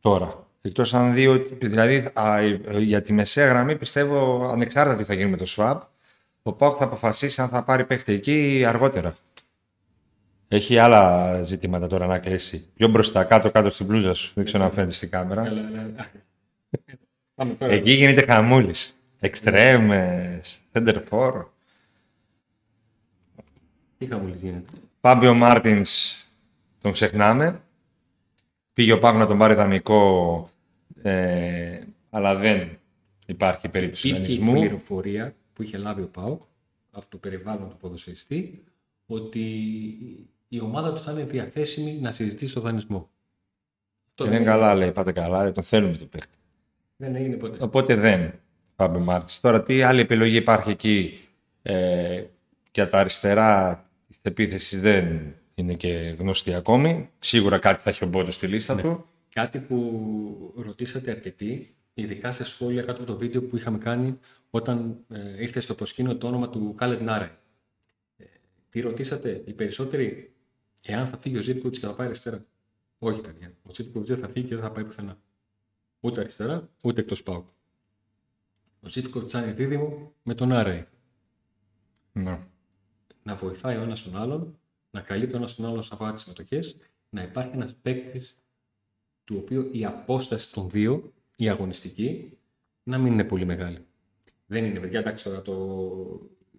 Τώρα. 0.00 0.45
Εκτός 0.66 0.94
αν 0.94 1.14
δει 1.14 1.26
ότι. 1.26 1.66
Δηλαδή 1.66 2.08
α, 2.12 2.40
για 2.78 3.00
τη 3.00 3.12
μεσαία 3.12 3.46
γραμμή 3.46 3.76
πιστεύω 3.76 4.48
ανεξάρτητα 4.48 4.96
τι 4.96 5.04
θα 5.04 5.14
γίνει 5.14 5.30
με 5.30 5.36
το 5.36 5.46
ΣΒΑΠ, 5.46 5.82
ο 6.42 6.52
Πάο 6.52 6.74
θα 6.74 6.84
αποφασίσει 6.84 7.40
αν 7.40 7.48
θα 7.48 7.62
πάρει 7.62 7.84
παίκτη 7.84 8.12
εκεί 8.12 8.58
ή 8.58 8.64
αργότερα. 8.64 9.16
Έχει 10.48 10.78
άλλα 10.78 11.42
ζητήματα 11.42 11.86
τώρα 11.86 12.06
να 12.06 12.18
κλείσει. 12.18 12.66
Πιο 12.74 12.88
μπροστά, 12.88 13.24
κάτω-κάτω 13.24 13.70
στην 13.70 13.86
μπλούζα 13.86 14.14
σου. 14.14 14.32
Δεν 14.34 14.44
ξέρω 14.44 14.64
αν 14.64 14.70
φαίνεται 14.70 14.94
στην 14.94 15.10
κάμερα. 15.10 15.42
Καλά, 15.42 15.60
καλά. 15.60 16.10
Πάμε 17.34 17.54
τώρα. 17.54 17.72
Εκεί 17.72 17.90
γίνεται 17.90 18.24
χαμούλης. 18.32 18.96
Εξτρέμ, 19.18 19.90
center 20.72 21.02
for. 21.10 21.44
Τι 23.98 24.06
χαμούλης 24.06 24.40
γίνεται; 24.40 24.70
Φάμπιο 25.00 25.34
Μαρτίνς 25.34 25.84
τον 26.80 26.92
ξεχνάμε. 26.92 27.60
Πήγε 28.72 28.92
ο 28.92 28.98
ΠΑΟΚ 28.98 29.18
να 29.18 29.26
τον 29.26 29.38
πάρει 29.38 29.54
δανεικό, 29.54 30.50
ε, 31.06 31.86
αλλά 32.10 32.36
δεν 32.36 32.78
υπάρχει 33.26 33.68
περίπτωση 33.68 34.08
Υπήρχε 34.08 34.32
η 34.32 34.36
δανεισμού. 34.36 34.60
πληροφορία 34.60 35.34
που 35.52 35.62
είχε 35.62 35.76
λάβει 35.78 36.02
ο 36.02 36.08
ΠΑΟΚ 36.08 36.42
από 36.90 37.06
το 37.08 37.16
περιβάλλον 37.16 37.68
του 37.68 37.76
ποδοσφαιριστή 37.76 38.64
ότι 39.06 39.40
η 40.48 40.60
ομάδα 40.60 40.92
του 40.92 41.00
θα 41.00 41.12
είναι 41.12 41.24
διαθέσιμη 41.24 41.92
να 41.92 42.12
συζητήσει 42.12 42.54
το 42.54 42.60
δανεισμό. 42.60 43.10
Αυτό 44.08 44.24
Και 44.24 44.30
δεν 44.30 44.38
δεν 44.38 44.46
καλά, 44.46 44.74
λέει. 44.74 44.92
Πάτε 44.92 45.12
καλά, 45.12 45.42
λέει, 45.42 45.52
τον 45.52 45.62
θέλουμε 45.62 45.96
τον 45.96 46.08
παίχτη. 46.08 46.38
Δεν 46.96 47.14
έγινε 47.14 47.36
ποτέ. 47.36 47.64
Οπότε 47.64 47.94
δεν. 47.94 48.32
Φάμπιο 48.76 49.00
Μαρτίνς. 49.00 49.36
Τώρα, 49.40 49.62
τι 49.62 49.82
άλλη 49.82 50.00
επιλογή 50.00 50.36
υπάρχει 50.36 50.70
εκεί 50.70 51.18
ε, 51.62 52.24
για 52.70 52.88
τα 52.88 52.98
αριστερά 52.98 53.84
της 54.08 54.18
επίθεσης 54.22 54.80
δεν 54.80 55.34
είναι 55.54 55.74
και 55.74 56.16
γνωστή 56.18 56.54
ακόμη. 56.54 57.10
Σίγουρα 57.18 57.58
κάτι 57.58 57.80
θα 57.80 57.90
έχει 57.90 58.04
ο 58.04 58.06
Μπότος 58.06 58.34
στη 58.34 58.46
λίστα 58.46 58.76
του. 58.76 59.06
Κάτι 59.36 59.60
που 59.60 60.54
ρωτήσατε 60.56 61.10
αρκετοί, 61.10 61.76
ειδικά 61.94 62.32
σε 62.32 62.44
σχόλια 62.44 62.82
κάτω 62.82 63.02
από 63.02 63.12
το 63.12 63.18
βίντεο 63.18 63.42
που 63.42 63.56
είχαμε 63.56 63.78
κάνει 63.78 64.18
όταν 64.50 65.04
ε, 65.08 65.42
ήρθε 65.42 65.60
στο 65.60 65.74
προσκήνιο 65.74 66.16
το 66.16 66.26
όνομα 66.26 66.48
του 66.48 66.74
Κάλετ 66.76 67.00
Νάρε. 67.00 67.38
Ε, 68.16 68.24
τι 68.70 68.80
ρωτήσατε, 68.80 69.42
οι 69.46 69.52
περισσότεροι, 69.52 70.34
εάν 70.82 71.06
θα 71.08 71.18
φύγει 71.18 71.38
ο 71.38 71.40
Ζήτκοβιτς 71.40 71.78
και 71.78 71.86
θα 71.86 71.94
πάει 71.94 72.06
αριστερά; 72.06 72.44
Όχι, 72.98 73.20
παιδιά. 73.20 73.52
Ο 73.62 73.74
Ζήτκοβιτς 73.74 74.10
δεν 74.10 74.18
θα 74.18 74.28
φύγει 74.28 74.46
και 74.46 74.54
δεν 74.54 74.64
θα 74.64 74.70
πάει 74.70 74.84
πουθενά. 74.84 75.18
Ούτε 76.00 76.20
αριστερά, 76.20 76.68
ούτε 76.82 77.00
εκτός 77.00 77.22
ΠΑΟΚ. 77.22 77.48
Ο 78.80 78.88
Ζήτκοβιτς 78.88 79.32
θα 79.32 79.42
είναι 79.42 79.52
δίδυμο 79.52 80.14
με 80.22 80.34
τον 80.34 80.52
Άρεϊ. 80.52 80.86
Ναι. 82.12 82.46
Να 83.22 83.34
βοηθάει 83.34 83.76
ο 83.76 83.82
ένας 83.82 84.02
τον 84.02 84.16
άλλον, 84.16 84.58
να 84.90 85.00
καλύπτει 85.00 85.34
ο 85.34 85.36
ένας 85.36 85.54
τον 85.54 85.66
άλλον 85.66 85.82
σαν 85.82 86.12
τις 86.12 86.22
συμμετοχές, 86.22 86.76
να 87.10 87.22
υπάρχει 87.22 87.50
ένας 87.54 87.74
παίκτης 87.74 88.40
του 89.26 89.36
οποίου 89.40 89.68
η 89.72 89.84
απόσταση 89.84 90.52
των 90.52 90.70
δύο, 90.70 91.12
η 91.36 91.48
αγωνιστική, 91.48 92.38
να 92.82 92.98
μην 92.98 93.12
είναι 93.12 93.24
πολύ 93.24 93.44
μεγάλη. 93.44 93.78
Δεν 94.46 94.64
είναι, 94.64 94.78
παιδιά, 94.78 94.98
εντάξει 94.98 95.24
τώρα 95.24 95.42
το 95.42 95.56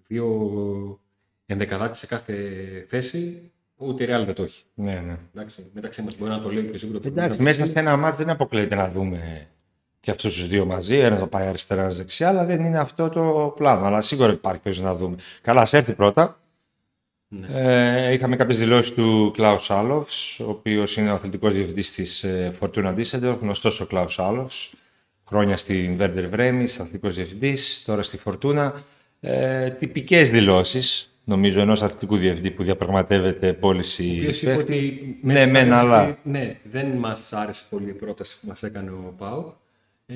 δύο 0.08 0.99
ενδεκαδάτη 1.45 1.97
σε 1.97 2.08
κάθε 2.08 2.36
θέση, 2.88 3.51
ούτε 3.75 4.03
η 4.03 4.08
Real 4.10 4.23
δεν 4.25 4.34
το 4.34 4.43
έχει. 4.43 4.63
ναι, 4.73 4.99
ναι. 4.99 5.17
Εντάξει, 5.36 5.65
μεταξύ 5.73 6.01
μας 6.01 6.17
μπορεί 6.17 6.32
να 6.32 6.41
το 6.41 6.51
λέει 6.51 6.63
και 6.63 6.77
σίγουρα. 6.77 6.99
Εντάξει, 7.03 7.41
μέσα 7.41 7.65
σε 7.65 7.80
ένα 7.80 7.97
μάτι 7.97 8.17
δεν 8.17 8.30
αποκλείεται 8.30 8.75
να 8.75 8.89
δούμε 8.89 9.47
και 9.99 10.12
αυτούς 10.12 10.34
τους 10.34 10.47
δύο 10.47 10.65
μαζί. 10.65 10.97
Ένα 10.97 11.17
θα 11.17 11.27
πάει 11.27 11.47
αριστερά, 11.47 11.82
ένα 11.82 11.93
δεξιά, 11.93 12.27
αλλά 12.27 12.45
δεν 12.45 12.63
είναι 12.63 12.80
αυτό 12.80 13.10
το 13.10 13.53
πλάνο. 13.56 13.86
Αλλά 13.86 14.01
σίγουρα 14.01 14.32
υπάρχει 14.32 14.62
περίπτωση 14.62 14.88
να 14.88 14.95
δούμε. 14.95 15.15
Καλά, 15.41 15.62
α 15.62 15.67
έρθει 15.71 15.93
πρώτα. 15.93 16.39
Ναι. 17.29 17.47
Ε, 18.09 18.13
είχαμε 18.13 18.35
κάποιες 18.35 18.57
δηλώσεις 18.59 18.93
του 18.93 19.31
Κλάους 19.33 19.71
Άλοφ, 19.71 20.09
ο 20.39 20.49
οποίος 20.49 20.97
είναι 20.97 21.11
ο 21.11 21.13
αθλητικός 21.13 21.53
διευθυντής 21.53 21.91
της 21.91 22.23
ε, 22.23 22.53
Fortuna 22.59 22.95
Düsseldorf, 22.95 23.37
γνωστός 23.41 23.81
ο 23.81 23.85
Κλάους 23.85 24.19
Άλοφ. 24.19 24.53
Χρόνια 25.25 25.57
στην 25.57 25.97
Werder 26.01 26.25
Βρέμι, 26.29 26.63
αθλητικός 26.63 27.15
διευθυντής, 27.15 27.83
τώρα 27.85 28.03
στη 28.03 28.19
Fortuna. 28.25 28.71
Ε, 29.19 29.69
Τυπικές 29.69 30.31
δηλώσεις, 30.31 31.17
νομίζω, 31.23 31.59
ενός 31.61 31.81
αθλητικού 31.81 32.17
διευθυντή 32.17 32.51
που 32.51 32.63
διαπραγματεύεται 32.63 33.53
πώληση. 33.53 34.03
Ο 34.03 34.21
οποίος 34.21 34.41
είπε 34.41 34.55
παίχτη. 34.55 34.73
ότι 34.73 35.19
Ναι, 35.21 35.33
μέσα 35.33 35.51
μεν, 35.51 35.65
στα- 35.65 35.77
αλλά. 35.79 36.17
Ναι, 36.23 36.57
δεν 36.63 36.87
μας 36.87 37.33
άρεσε 37.33 37.65
πολύ 37.69 37.89
η 37.89 37.93
πρόταση 37.93 38.39
που 38.41 38.47
μας 38.47 38.63
έκανε 38.63 38.89
ο 38.89 39.13
ΠΑΟΚ 39.17 39.49
ε, 40.05 40.15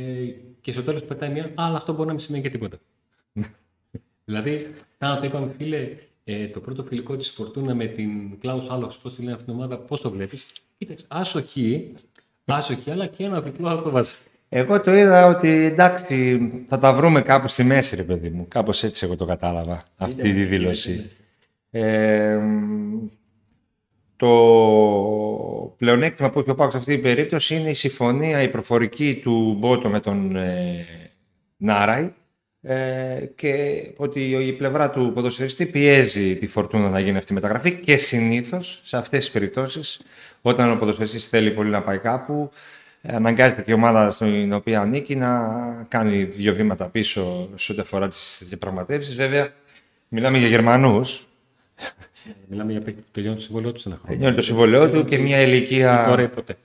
και 0.62 0.72
στο 0.72 0.84
τέλος 0.84 1.04
πετάει 1.04 1.30
μια, 1.30 1.52
αλλά 1.56 1.76
αυτό 1.78 1.94
μπορεί 1.94 2.06
να 2.08 2.12
μην 2.14 2.22
σημαίνει 2.22 2.44
και 2.44 2.50
τίποτα. 2.50 2.78
δηλαδή, 4.26 4.74
σαν 5.00 5.10
να 5.10 5.20
το 5.20 5.26
είπαμε 5.26 5.54
φίλε, 5.58 5.90
ε, 6.34 6.48
το 6.48 6.60
πρώτο 6.60 6.84
φιλικό 6.84 7.16
της 7.16 7.30
Φορτούνα 7.30 7.76
με 7.76 7.86
την 7.86 8.40
Κλάους 8.40 8.70
Άλοξ, 8.70 8.98
πώς 8.98 9.16
τη 9.16 9.22
λένε 9.22 9.34
αυτήν 9.34 9.48
την 9.48 9.56
ομάδα, 9.56 9.78
πώς 9.78 10.02
το 10.02 10.12
βλέπεις; 10.12 10.52
Κοίταξε, 10.78 11.06
άσοχη, 11.08 11.94
άσοχη, 12.46 12.92
αλλά 12.92 13.06
και 13.06 13.24
ένα 13.24 13.42
διπλό 13.42 13.70
θα 13.70 13.82
το 13.82 13.90
βάζεις. 13.90 14.18
Εγώ 14.50 14.82
το 14.82 14.96
είδα 14.96 15.26
ότι 15.26 15.50
εντάξει, 15.50 16.50
θα 16.68 16.80
τα 16.80 16.94
βρούμε 16.94 17.22
κάπου 17.22 17.48
στη 17.48 17.64
μέση, 17.64 17.96
ρε 17.96 18.04
παιδί 18.04 18.30
μου. 18.30 18.46
Κάπως 18.48 18.84
έτσι 18.84 19.06
εγώ 19.06 19.16
το 19.16 19.26
κατάλαβα, 19.26 19.84
αυτή 19.98 20.22
τη 20.22 20.44
δήλωση. 20.44 21.08
Ε, 21.70 22.40
το 24.16 24.28
πλεονέκτημα 25.78 26.30
που 26.30 26.40
έχει 26.40 26.50
ο 26.50 26.56
Πάκος 26.56 26.72
σε 26.72 26.78
αυτή 26.78 26.94
την 26.94 27.02
περίπτωση 27.02 27.56
είναι 27.56 27.70
η 27.70 27.74
συμφωνία, 27.74 28.42
η 28.42 28.50
προφορική 28.50 29.20
του 29.24 29.56
Μπότο 29.60 29.90
με 29.90 30.00
τον 30.00 30.36
ε, 30.36 30.86
Νάραη 31.58 32.14
ε, 32.62 33.26
και 33.36 33.84
ότι 33.98 34.30
η 34.30 34.54
πλευρά 34.54 34.90
του 34.90 35.12
ποδοσφαιριστή 35.14 35.66
πιέζει 35.66 36.36
τη 36.36 36.48
Φορτούνα 36.48 36.90
να 36.90 37.00
γίνει 37.00 37.18
αυτή 37.18 37.32
η 37.32 37.36
μεταγραφή 37.36 37.72
και 37.72 37.98
συνήθως 37.98 38.82
σε 38.84 38.98
αυτές 38.98 39.20
τις 39.20 39.32
περιπτώσεις 39.32 40.02
όταν 40.42 40.72
ο 40.72 40.76
ποδοσφαιριστής 40.76 41.28
θέλει 41.28 41.52
πολύ 41.52 41.70
να 41.70 41.82
πάει 41.82 41.98
κάπου 41.98 42.52
ε, 43.02 43.16
αναγκάζεται 43.16 43.62
και 43.62 43.72
η 43.72 43.74
ομάδα 43.74 44.12
στην 44.12 44.54
οποία 44.54 44.80
ανήκει 44.82 45.16
να 45.16 45.40
κάνει 45.88 46.24
δύο 46.24 46.54
βήματα 46.54 46.86
πίσω 46.88 47.50
σε 47.56 47.72
ό,τι 47.72 47.82
αφορά 47.82 48.08
τις 48.08 48.44
διαπραγματεύσεις. 48.48 49.16
Βέβαια, 49.16 49.54
μιλάμε 50.08 50.38
για 50.38 50.48
Γερμανούς. 50.48 51.28
Μιλάμε 52.48 52.72
για 52.72 52.82
παίκτη 52.82 53.02
που 53.02 53.08
τελειώνει 53.12 53.36
το 53.36 53.42
συμβόλαιό 53.42 53.72
τους 53.72 53.82
σε 53.82 53.90
ένα 53.90 53.98
χρόνο. 53.98 54.14
Τελειώνει 54.14 54.36
το 54.36 54.42
συμβολέο 54.42 54.90
του 54.90 55.06
και 55.06 55.18
μια 55.18 55.42
ηλικία... 55.42 56.06
Τώρα 56.08 56.22
ή 56.22 56.28
ποτέ. 56.28 56.58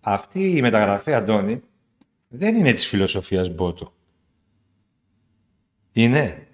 Αυτή 0.00 0.56
η 0.56 0.60
μεταγραφή, 0.60 1.12
Αντώνη, 1.14 1.62
δεν 2.28 2.56
είναι 2.56 2.72
της 2.72 2.86
φιλοσοφίας 2.86 3.48
Μπότο. 3.48 3.92
Είναι 5.98 6.48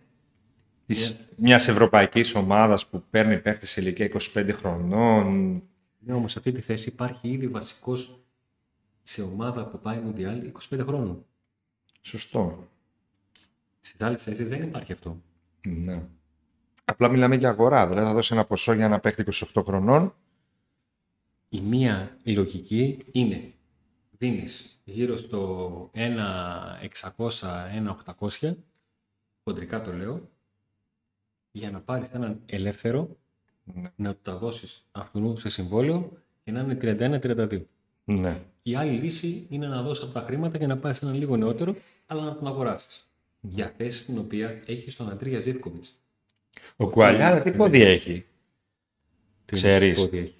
της 0.86 1.16
μιας 1.36 1.68
ευρωπαϊκής 1.68 2.34
ομάδας 2.34 2.86
που 2.86 3.04
παίρνει 3.10 3.40
παίχτη 3.40 3.66
σε 3.66 3.80
ηλικία 3.80 4.10
25 4.34 4.50
χρονών. 4.52 5.62
Ναι, 5.98 6.12
όμως 6.12 6.32
σε 6.32 6.38
αυτή 6.38 6.52
τη 6.52 6.60
θέση 6.60 6.88
υπάρχει 6.88 7.28
ήδη 7.28 7.48
βασικός 7.48 8.20
σε 9.02 9.22
ομάδα 9.22 9.66
που 9.66 9.78
πάει 9.78 9.98
Μουντιάλ 9.98 10.52
25 10.70 10.80
χρόνων. 10.86 11.26
Σωστό. 12.00 12.68
Στις 13.80 14.00
άλλες 14.00 14.22
θέσεις 14.22 14.48
δεν 14.48 14.62
υπάρχει 14.62 14.92
αυτό. 14.92 15.22
Ναι. 15.66 16.02
Απλά 16.84 17.08
μιλάμε 17.08 17.36
για 17.36 17.48
αγορά. 17.48 17.86
Δηλαδή 17.86 18.06
θα 18.06 18.12
δώσει 18.12 18.34
ένα 18.34 18.44
ποσό 18.44 18.72
για 18.72 18.84
ένα 18.84 19.00
παίχτη 19.00 19.24
28 19.54 19.62
χρονών. 19.64 20.14
Η 21.48 21.60
μία 21.60 22.16
λογική 22.24 22.98
είναι 23.12 23.52
δίνεις 24.10 24.80
γύρω 24.84 25.16
στο 25.16 25.90
1.600-1.800, 25.94 28.54
χοντρικά 29.44 29.82
το 29.82 29.92
λέω, 29.92 30.28
για 31.52 31.70
να 31.70 31.80
πάρεις 31.80 32.08
έναν 32.12 32.40
ελεύθερο, 32.46 33.16
Ναι. 33.64 33.90
να 33.96 34.12
του 34.14 34.18
τα 34.22 34.36
δώσεις 34.36 34.86
αυτού 34.92 35.36
σε 35.36 35.48
συμβόλαιο 35.48 36.12
και 36.44 36.50
να 36.52 36.60
είναι 36.60 36.74
31-32. 36.74 37.62
Ναι. 38.04 38.42
Η 38.62 38.74
άλλη 38.74 38.92
λύση 39.00 39.46
είναι 39.50 39.66
να 39.66 39.82
δώσεις 39.82 40.04
αυτά 40.04 40.20
τα 40.20 40.26
χρήματα 40.26 40.58
και 40.58 40.66
να 40.66 40.78
πάει 40.78 40.92
σε 40.92 41.04
ένα 41.06 41.14
λίγο 41.14 41.36
νεότερο, 41.36 41.74
αλλά 42.06 42.22
να 42.24 42.34
τον 42.36 42.46
αγοράσεις. 42.46 43.08
Για 43.40 43.74
θέση 43.76 44.04
την 44.04 44.18
οποία 44.18 44.60
έχεις 44.66 44.96
τον 44.96 45.10
Αντρία 45.10 45.40
Ζίβκοβιτς. 45.40 45.84
Ο 46.76 46.88
Κουαλιάρα 46.90 47.42
τι 47.42 47.50
πόδι 47.52 47.82
έχει; 47.82 48.26
Ξέρεις; 49.44 50.00
Πόδι 50.00 50.18
έχει; 50.18 50.34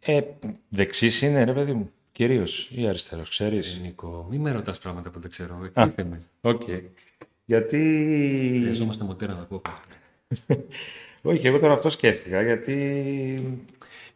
Ε, 0.00 0.22
δεξής 0.68 1.22
είναι, 1.22 1.44
ρε 1.44 1.52
παιδί 1.52 1.72
μου. 1.72 1.90
Κυρίως 2.12 2.70
ή 2.70 2.86
αριστερός, 2.88 3.28
ξέρεις; 3.28 3.76
Ε, 3.76 3.78
Νίκο, 3.78 4.26
μην 4.30 4.40
με 4.40 4.50
ρωτάς 4.52 4.78
πράγματα 4.78 5.10
που 5.10 5.20
δεν 5.20 5.30
ξέρω. 5.30 5.64
Εκπλήττε 5.64 6.04
με. 6.04 6.22
Οκ. 7.46 7.52
Γιατί... 7.58 8.58
Χρειαζόμαστε 8.62 9.04
μοτέρα 9.04 9.34
να 9.34 9.44
πω 9.44 9.62
αυτό. 9.66 10.64
Όχι, 11.30 11.46
εγώ 11.46 11.58
τώρα 11.58 11.72
αυτό 11.72 11.88
σκέφτηκα, 11.88 12.42
γιατί 12.42 13.58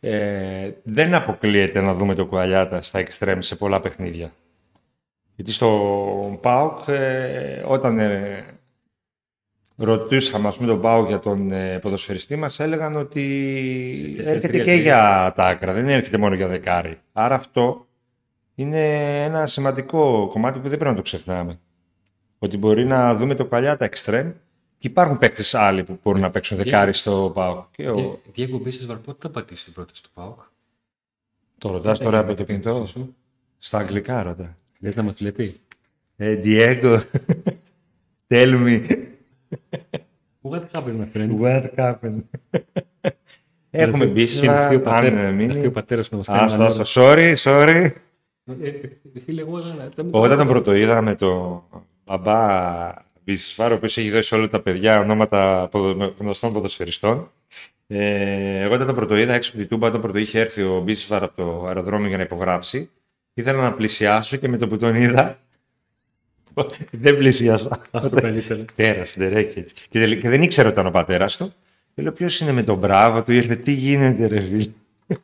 ε, 0.00 0.70
δεν 0.82 1.14
αποκλείεται 1.14 1.80
να 1.80 1.94
δούμε 1.94 2.14
το 2.14 2.26
Κουαλιάτα 2.26 2.82
στα 2.82 2.98
εξτρέμ 2.98 3.40
σε 3.40 3.56
πολλά 3.56 3.80
παιχνίδια. 3.80 4.32
Γιατί 5.36 5.52
στο 5.52 6.38
ΠΑΟΚ, 6.42 6.88
ε, 6.88 7.62
όταν 7.66 7.98
ε, 7.98 8.44
ρωτούσαμε 9.76 10.48
ας 10.48 10.56
πούμε, 10.56 10.68
τον 10.68 10.80
ΠΑΟΚ 10.80 11.08
για 11.08 11.20
τον 11.20 11.52
ε, 11.52 11.78
ποδοσφαιριστή 11.78 12.36
μας, 12.36 12.60
έλεγαν 12.60 12.96
ότι 12.96 13.22
ποιες 14.14 14.26
έρχεται 14.26 14.46
και 14.46 14.52
περιφέρειες 14.52 14.82
για 14.82 15.32
τα 15.36 15.46
άκρα, 15.46 15.72
δεν 15.72 15.88
έρχεται 15.88 16.18
μόνο 16.18 16.34
για 16.34 16.48
δεκάρι. 16.48 16.96
Άρα 17.12 17.34
αυτό 17.34 17.86
είναι 18.54 19.24
ένα 19.24 19.46
σημαντικό 19.46 20.28
κομμάτι 20.30 20.58
που 20.58 20.68
δεν 20.68 20.78
πρέπει 20.78 20.90
να 20.90 20.96
το 20.96 21.02
ξεχνάμε. 21.02 21.60
Ότι 22.42 22.56
μπορεί 22.56 22.84
να 22.84 23.14
δούμε 23.16 23.34
το 23.34 23.46
Κουαλιάτα 23.46 23.84
εξτρέμ 23.84 24.30
και 24.78 24.86
υπάρχουν 24.86 25.18
παίκτε 25.18 25.42
άλλοι 25.52 25.84
που 25.84 25.98
μπορούν 26.02 26.20
να 26.20 26.30
παίξουν 26.30 26.56
δεκάρι 26.56 26.92
στο 26.92 27.30
ΠΑΟΚ. 27.34 27.64
Και 27.70 27.88
ο... 27.88 28.20
Διέγκο 28.32 28.58
Μπίσες 28.58 28.86
Βαρπότε 28.86 29.18
θα 29.20 29.30
πατήσει 29.30 29.64
την 29.64 29.72
πρόταση 29.72 30.02
του 30.02 30.08
ΠΑΟΚ. 30.14 30.40
Το 31.58 31.70
ρωτάς 31.70 31.98
τώρα 31.98 32.18
από 32.18 32.34
το 32.34 32.42
Ε, 32.42 32.44
κινητό 32.44 32.84
σου. 32.84 33.14
Στα 33.58 33.78
αγγλικά 33.78 34.22
ρωτά. 34.22 34.56
Λες 34.80 34.96
να 34.96 35.02
μας 35.02 35.14
τη 35.14 35.22
λέει 35.22 35.60
Ε, 36.16 36.40
Diego, 36.44 37.00
tell 38.28 38.64
me 38.66 39.04
What 40.42 40.62
happened, 40.72 40.96
my 41.00 41.16
friend. 41.16 41.38
what 41.40 41.64
happened. 41.76 42.20
Έχουμε 43.70 44.06
μπει 44.06 44.24
Και 44.24 44.46
να 44.46 44.62
έρθει 44.62 44.74
ο 44.74 44.78
αν 44.78 44.82
πατέρας- 44.84 45.12
ε, 45.12 45.14
να 45.14 45.20
έρθει 45.42 45.44
ο 45.50 45.56
μείνει. 45.56 45.70
πατέρας 45.70 46.10
να 46.10 46.16
μας 46.16 46.26
κάνει 46.26 46.40
Άστο, 46.42 46.54
ένα 46.62 46.66
άστο, 46.66 46.82
sorry, 47.02 47.34
sorry. 47.36 47.90
Ε, 48.60 48.68
ε, 48.68 48.80
Φίλε, 49.24 49.40
εγώ 49.40 49.60
δεν... 49.60 49.90
δεν- 49.94 50.08
Όταν 50.10 50.36
τον 50.38 50.46
πρωτοείδα 50.46 51.00
με 51.02 51.14
το 51.14 51.64
μπαμπά 52.18 52.92
Μπισφάρο, 53.24 53.74
ο 53.74 53.76
οποίος 53.76 53.96
έχει 53.96 54.10
δώσει 54.10 54.34
όλα 54.34 54.48
τα 54.48 54.60
παιδιά 54.60 55.00
ονόματα 55.00 55.68
ποδο- 55.70 56.14
γνωστών 56.18 56.52
ποδοσφαιριστών, 56.52 57.30
ε, 57.86 58.60
εγώ 58.62 58.74
όταν 58.74 58.86
τον 58.86 58.94
πρωτοείδα 58.94 59.32
έξω 59.34 59.50
από 59.50 59.58
την 59.58 59.68
Τούμπα, 59.68 59.86
όταν 59.88 60.00
πρώτο 60.00 60.18
είχε 60.18 60.40
έρθει 60.40 60.62
ο 60.62 60.80
Μπίσφαρ 60.80 61.22
από 61.22 61.36
το 61.36 61.66
αεροδρόμιο 61.66 62.08
για 62.08 62.16
να 62.16 62.22
υπογράψει, 62.22 62.90
ήθελα 63.34 63.62
να 63.62 63.72
πλησιάσω 63.72 64.36
και 64.36 64.48
με 64.48 64.56
το 64.56 64.66
που 64.68 64.76
τον 64.76 64.94
είδα, 64.94 65.38
δεν 66.90 67.16
πλησιάσα. 67.16 67.80
Ας 67.90 68.08
το 68.08 68.20
καλύτερο. 68.20 68.64
Πατέρα, 68.64 69.02
ντερέκι 69.18 69.58
έτσι. 69.58 69.74
Και, 69.90 69.98
τελ- 69.98 70.20
και 70.20 70.28
δεν 70.28 70.42
ήξερα 70.42 70.68
ότι 70.68 70.78
ήταν 70.78 70.86
ο 70.90 70.90
πατέρας 70.90 71.36
του. 71.36 71.52
Και 71.94 72.02
λέω, 72.02 72.12
ποιος 72.12 72.40
είναι 72.40 72.52
με 72.52 72.62
τον 72.62 72.78
μπράβο 72.78 73.22
του, 73.22 73.32
ήρθε, 73.32 73.56
τι 73.56 73.72
γίνεται, 73.72 74.26
ρε 74.26 74.40
φίλε; 74.40 74.70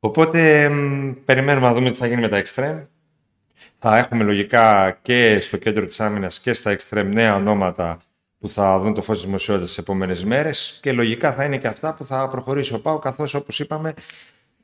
Οπότε 0.00 0.68
μ, 0.68 1.12
περιμένουμε 1.24 1.66
να 1.66 1.74
δούμε 1.74 1.90
τι 1.90 1.96
θα 1.96 2.06
γίνει 2.06 2.20
με 2.20 2.28
τα 2.28 2.42
extreme. 2.44 2.86
Θα 3.78 3.98
έχουμε 3.98 4.24
λογικά 4.24 4.98
και 5.02 5.38
στο 5.40 5.56
κέντρο 5.56 5.86
της 5.86 6.00
άμυνας 6.00 6.40
και 6.40 6.52
στα 6.52 6.76
extreme 6.76 7.10
νέα 7.12 7.34
ονόματα 7.34 7.98
που 8.38 8.48
θα 8.48 8.78
δουν 8.78 8.94
το 8.94 9.02
φως 9.02 9.16
της 9.16 9.26
δημοσιότητας 9.26 9.68
τις 9.68 9.78
επόμενες 9.78 10.24
μέρες 10.24 10.78
και 10.82 10.92
λογικά 10.92 11.32
θα 11.32 11.44
είναι 11.44 11.58
και 11.58 11.66
αυτά 11.66 11.94
που 11.94 12.04
θα 12.04 12.28
προχωρήσει 12.28 12.74
ο 12.74 12.80
Πάου 12.80 12.98
καθώς 12.98 13.34
όπως 13.34 13.60
είπαμε 13.60 13.94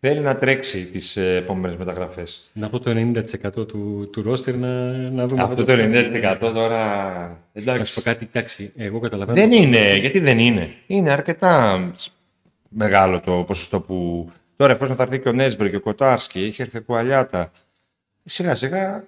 θέλει 0.05 0.21
να 0.21 0.37
τρέξει 0.37 0.87
τις 0.87 1.17
ε, 1.17 1.37
επόμενες 1.37 1.77
μεταγραφές. 1.77 2.51
Να 2.53 2.69
πω 2.69 2.79
το 2.79 2.91
90% 2.91 3.69
του, 3.69 4.09
του 4.13 4.31
roster 4.31 4.55
να, 4.55 4.69
να 5.11 5.27
δούμε. 5.27 5.43
Αυτό 5.43 5.65
το 5.65 5.73
90% 5.73 6.37
τώρα... 6.41 7.19
Να 7.53 7.63
σου 7.63 7.69
Εντάξει. 7.71 7.95
πω 7.95 8.01
κάτι, 8.01 8.29
εντάξει, 8.33 8.73
εγώ 8.77 8.99
καταλαβαίνω. 8.99 9.37
Δεν 9.37 9.53
είναι, 9.53 9.95
γιατί 9.95 10.19
δεν 10.19 10.39
είναι. 10.39 10.75
Είναι 10.87 11.11
αρκετά 11.11 11.81
μεγάλο 12.69 13.21
το 13.21 13.45
ποσοστό 13.47 13.81
που. 13.81 14.29
Τώρα, 14.57 14.73
εφόσον 14.73 14.97
θα 14.97 15.03
έρθει 15.03 15.21
και 15.21 15.29
ο 15.29 15.33
Νέσμπερ 15.33 15.71
και 15.71 15.77
ο 15.77 15.81
Κοτάρσκι, 15.81 16.47
είχε 16.47 16.63
έρθει 16.63 16.79
ο 16.79 16.83
Κουαλιάτα. 16.83 17.51
Σιγά 18.25 18.55
σιγά, 18.55 19.05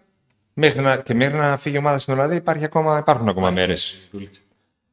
μέχρι 0.54 0.80
να, 0.80 0.96
και 0.96 1.14
μέχρι 1.14 1.36
να 1.36 1.56
φύγει 1.56 1.74
η 1.74 1.78
ομάδα 1.78 1.98
στην 1.98 2.12
Ολλανδία, 2.14 2.36
υπάρχει 2.36 2.64
ακόμα, 2.64 2.98
υπάρχουν 2.98 3.28
ακόμα 3.28 3.50
μέρες. 3.50 4.08
Δούλεψε. 4.12 4.40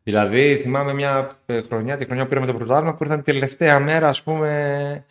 Δηλαδή, 0.04 0.60
θυμάμαι 0.62 0.94
μια 0.94 1.32
ε, 1.46 1.62
χρονιά, 1.62 1.98
τη 1.98 2.06
χρονιά 2.06 2.24
που 2.24 2.30
πήραμε 2.30 2.48
το 2.48 2.54
πρωτάθλημα, 2.54 2.96
που 2.96 3.04
ήρθαν 3.04 3.24
τελευταία 3.24 3.80
μέρα, 3.80 4.08
ας 4.10 4.24
πούμε, 4.24 5.06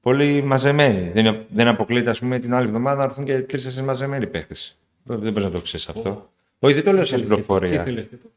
πολύ 0.00 0.42
μαζεμένοι. 0.42 1.10
Δεν, 1.14 1.44
δεν 1.48 1.68
αποκλείεται, 1.68 2.10
ας 2.10 2.18
πούμε, 2.18 2.38
την 2.38 2.54
άλλη 2.54 2.66
εβδομάδα 2.66 2.96
να 2.96 3.02
έρθουν 3.04 3.24
και 3.24 3.40
τρει-τέσσερι 3.40 3.86
μαζεμένοι 3.86 4.26
παίχτε. 4.26 4.54
Δεν 5.02 5.18
μπορείς 5.32 5.44
να 5.44 5.50
το 5.50 5.60
ξέρεις 5.60 5.88
αυτό. 5.88 6.30
Όχι, 6.58 6.74
δεν 6.74 6.84
το 6.84 6.92
λέω 6.92 7.04
σαν 7.04 7.20
Τι 7.20 7.26
πληροφορία. 7.26 7.82
θέλεις 7.84 8.06
και 8.06 8.16
το. 8.16 8.28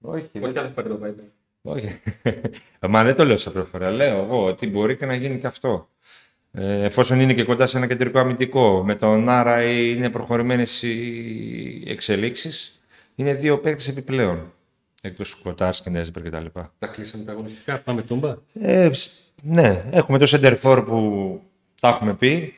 Όχι, 0.00 0.28
Όχι, 0.40 0.52
δεν 0.52 0.74
πάρει 0.74 0.88
το 0.88 1.00
Viber. 1.04 1.24
όχι. 1.62 2.00
Μα 2.88 3.04
δεν 3.04 3.14
το 3.16 3.24
λέω 3.24 3.36
σαν 3.36 3.52
πληροφορία. 3.52 3.90
Λέω 3.90 4.22
εγώ 4.22 4.44
ότι 4.44 4.66
μπορεί 4.66 4.96
και 4.96 5.06
να 5.06 5.14
γίνει 5.14 5.38
και 5.38 5.46
αυτό. 5.46 5.88
Ε, 6.52 6.84
εφόσον 6.84 7.20
είναι 7.20 7.34
και 7.34 7.44
κοντά 7.44 7.66
σε 7.66 7.76
ένα 7.76 7.86
κεντρικό 7.86 8.18
αμυντικό, 8.18 8.84
με 8.84 8.94
τον 8.94 9.28
Άρα 9.28 9.62
είναι 9.62 10.10
προχωρημένες 10.10 10.82
οι 10.82 11.84
εξελίξεις, 11.86 12.80
είναι 13.14 13.34
δύο 13.34 13.58
παίκτες 13.58 13.88
επιπλέον. 13.88 14.52
Εκτός 15.02 15.34
Κοτάρ 15.34 15.74
και 15.74 15.90
Νέσμπερ 15.90 16.22
κτλ. 16.22 16.46
Τα 16.78 16.86
κλείσαμε 16.86 17.24
τα 17.24 17.32
αγωνιστικά. 17.32 17.78
Πάμε 17.78 18.02
τούμπα. 18.02 18.36
Ε, 18.52 18.88
ψ, 18.88 19.32
ναι, 19.42 19.84
έχουμε 19.90 20.18
το 20.18 20.26
center 20.28 20.60
for 20.62 20.84
που 20.86 21.40
τα 21.80 21.88
έχουμε 21.88 22.14
πει. 22.14 22.54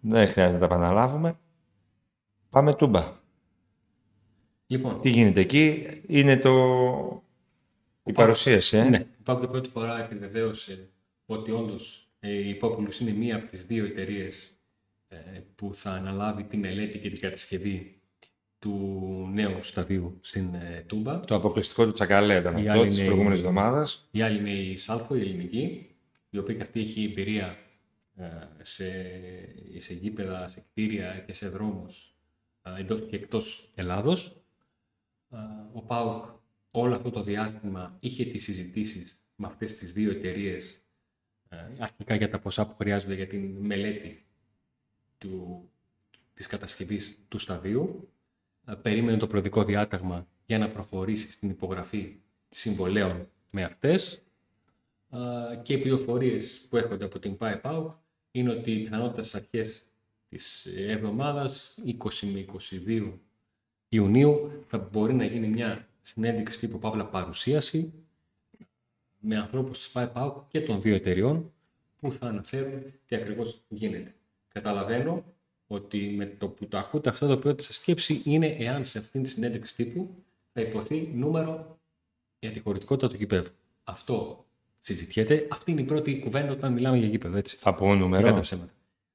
Δεν 0.00 0.28
χρειάζεται 0.28 0.58
να 0.58 0.68
τα 0.68 0.74
επαναλάβουμε. 0.74 1.34
Πάμε 2.50 2.74
τούμπα. 2.74 3.12
Λοιπόν, 4.66 5.00
Τι 5.00 5.08
γίνεται 5.08 5.40
εκεί, 5.40 5.88
είναι 6.06 6.36
το... 6.36 7.22
η 8.02 8.12
παρουσίαση. 8.12 8.76
Ε; 8.76 8.82
ναι, 8.82 8.96
η 8.96 9.22
Πάγκο 9.22 9.46
πρώτη 9.46 9.68
φορά 9.68 10.00
επιβεβαίωσε 10.00 10.88
ότι 11.26 11.50
όντως 11.50 12.07
η 12.20 12.58
Populous 12.62 13.00
είναι 13.00 13.10
μία 13.12 13.36
από 13.36 13.46
τις 13.50 13.66
δύο 13.66 13.84
εταιρείες 13.84 14.52
που 15.54 15.74
θα 15.74 15.90
αναλάβει 15.90 16.44
τη 16.44 16.56
μελέτη 16.56 16.98
και 16.98 17.08
την 17.08 17.20
κατασκευή 17.20 18.00
του 18.58 19.28
νέου 19.32 19.62
σταδίου 19.62 20.18
στην 20.20 20.54
ε, 20.54 20.84
Τούμπα. 20.86 21.20
Το 21.20 21.34
αποκλειστικό 21.34 21.84
του 21.84 21.92
Τσακαλέ 21.92 22.38
ήταν 22.38 22.56
Η 22.56 22.68
αυτό 22.68 22.80
άλλη 22.80 22.88
της 22.88 22.96
είναι 22.98 23.06
προηγούμενης 23.06 23.38
η- 23.38 23.42
εβδομάδας. 23.42 24.08
Η 24.10 24.22
άλλη 24.22 24.38
είναι 24.38 24.50
η 24.50 24.76
Σάλκο, 24.76 25.16
η 25.16 25.20
ελληνική, 25.20 25.90
η 26.30 26.38
οποία 26.38 26.54
και 26.54 26.62
αυτή 26.62 26.80
έχει 26.80 27.04
εμπειρία 27.04 27.58
ε, 28.16 28.24
σε, 28.62 28.84
σε 29.76 29.94
γήπεδα, 29.94 30.48
σε 30.48 30.60
κτίρια 30.70 31.22
και 31.26 31.32
σε 31.34 31.48
δρόμους 31.48 32.14
ε, 32.62 32.80
εντός 32.80 33.06
και 33.10 33.16
εκτός 33.16 33.72
Ελλάδος. 33.74 34.42
Ε, 35.30 35.36
Ο 35.72 35.82
ΠΑΟΚ 35.82 36.24
όλο 36.70 36.94
αυτό 36.94 37.10
το 37.10 37.22
διάστημα 37.22 37.96
είχε 38.00 38.24
τις 38.24 38.44
συζητήσεις 38.44 39.20
με 39.36 39.46
αυτές 39.46 39.74
τις 39.76 39.92
δύο 39.92 40.10
εταιρείες 40.10 40.72
ε, 40.72 40.76
αρχικά 41.78 42.14
για 42.14 42.30
τα 42.30 42.38
ποσά 42.38 42.66
που 42.66 42.74
χρειάζονται 42.76 43.14
για 43.14 43.26
την 43.26 43.56
μελέτη 43.60 44.24
του, 45.18 45.62
της 46.34 46.46
κατασκευής 46.46 47.18
του 47.28 47.38
σταδίου. 47.38 48.08
Ε, 48.66 48.74
Περίμενε 48.74 49.16
το 49.16 49.26
προεδρικό 49.26 49.64
διάταγμα 49.64 50.26
για 50.46 50.58
να 50.58 50.68
προχωρήσει 50.68 51.30
στην 51.30 51.50
υπογραφή 51.50 52.16
συμβολέων 52.48 53.28
με 53.50 53.62
αυτές. 53.62 54.22
Ε, 55.10 55.18
Και 55.62 55.72
οι 55.72 55.78
πληροφορίες 55.78 56.66
που 56.68 56.76
έρχονται 56.76 57.04
από 57.04 57.18
την 57.18 57.36
ΠΑΕΠΑΟΚ 57.36 57.96
είναι 58.30 58.50
ότι 58.50 58.78
πιθανότητα 58.78 59.22
στις 59.22 59.34
αρχές 59.34 59.86
της 60.28 60.66
εβδομάδας, 60.66 61.78
20 61.84 62.26
με 62.26 62.38
22 62.38 63.18
Ιουνίου, 63.88 64.64
θα 64.66 64.78
μπορεί 64.78 65.14
να 65.14 65.24
γίνει 65.24 65.48
μια 65.48 65.88
συνέντευξη 66.00 66.58
τύπου 66.58 66.78
Παύλα 66.78 67.06
παρουσίαση 67.06 67.92
με 69.20 69.36
ανθρώπους 69.36 69.78
της 69.78 69.88
ΠΑΕΠΑΟΚ 69.88 70.42
και 70.48 70.60
των 70.60 70.80
δύο 70.80 70.94
εταιριών 70.94 71.52
που 72.00 72.12
θα 72.12 72.26
αναφέρουν 72.26 72.82
τι 73.06 73.16
ακριβώς 73.16 73.60
γίνεται. 73.68 74.14
Καταλαβαίνω 74.52 75.24
ότι 75.66 76.14
με 76.16 76.26
το 76.26 76.48
που 76.48 76.66
το 76.68 76.78
ακούτε 76.78 77.08
αυτό 77.08 77.26
το 77.26 77.32
οποίο 77.32 77.54
σας 77.58 77.74
σκέψη 77.74 78.22
είναι 78.24 78.46
εάν 78.46 78.84
σε 78.84 78.98
αυτήν 78.98 79.22
τη 79.22 79.28
συνέντευξη 79.28 79.74
τύπου 79.74 80.14
θα 80.52 80.60
υποθεί 80.60 81.10
νούμερο 81.14 81.78
για 82.38 82.50
τη 82.50 82.58
χωρητικότητα 82.60 83.08
του 83.08 83.16
γηπέδου. 83.16 83.50
Αυτό 83.84 84.44
συζητιέται. 84.80 85.46
Αυτή 85.50 85.70
είναι 85.70 85.80
η 85.80 85.84
πρώτη 85.84 86.18
κουβέντα 86.18 86.52
όταν 86.52 86.72
μιλάμε 86.72 86.96
για 86.98 87.08
γήπεδο, 87.08 87.36
έτσι. 87.36 87.56
Θα 87.56 87.74
πω 87.74 87.84
Κατά 87.86 87.98
νούμερο. 87.98 88.40
ψέματα. 88.40 88.72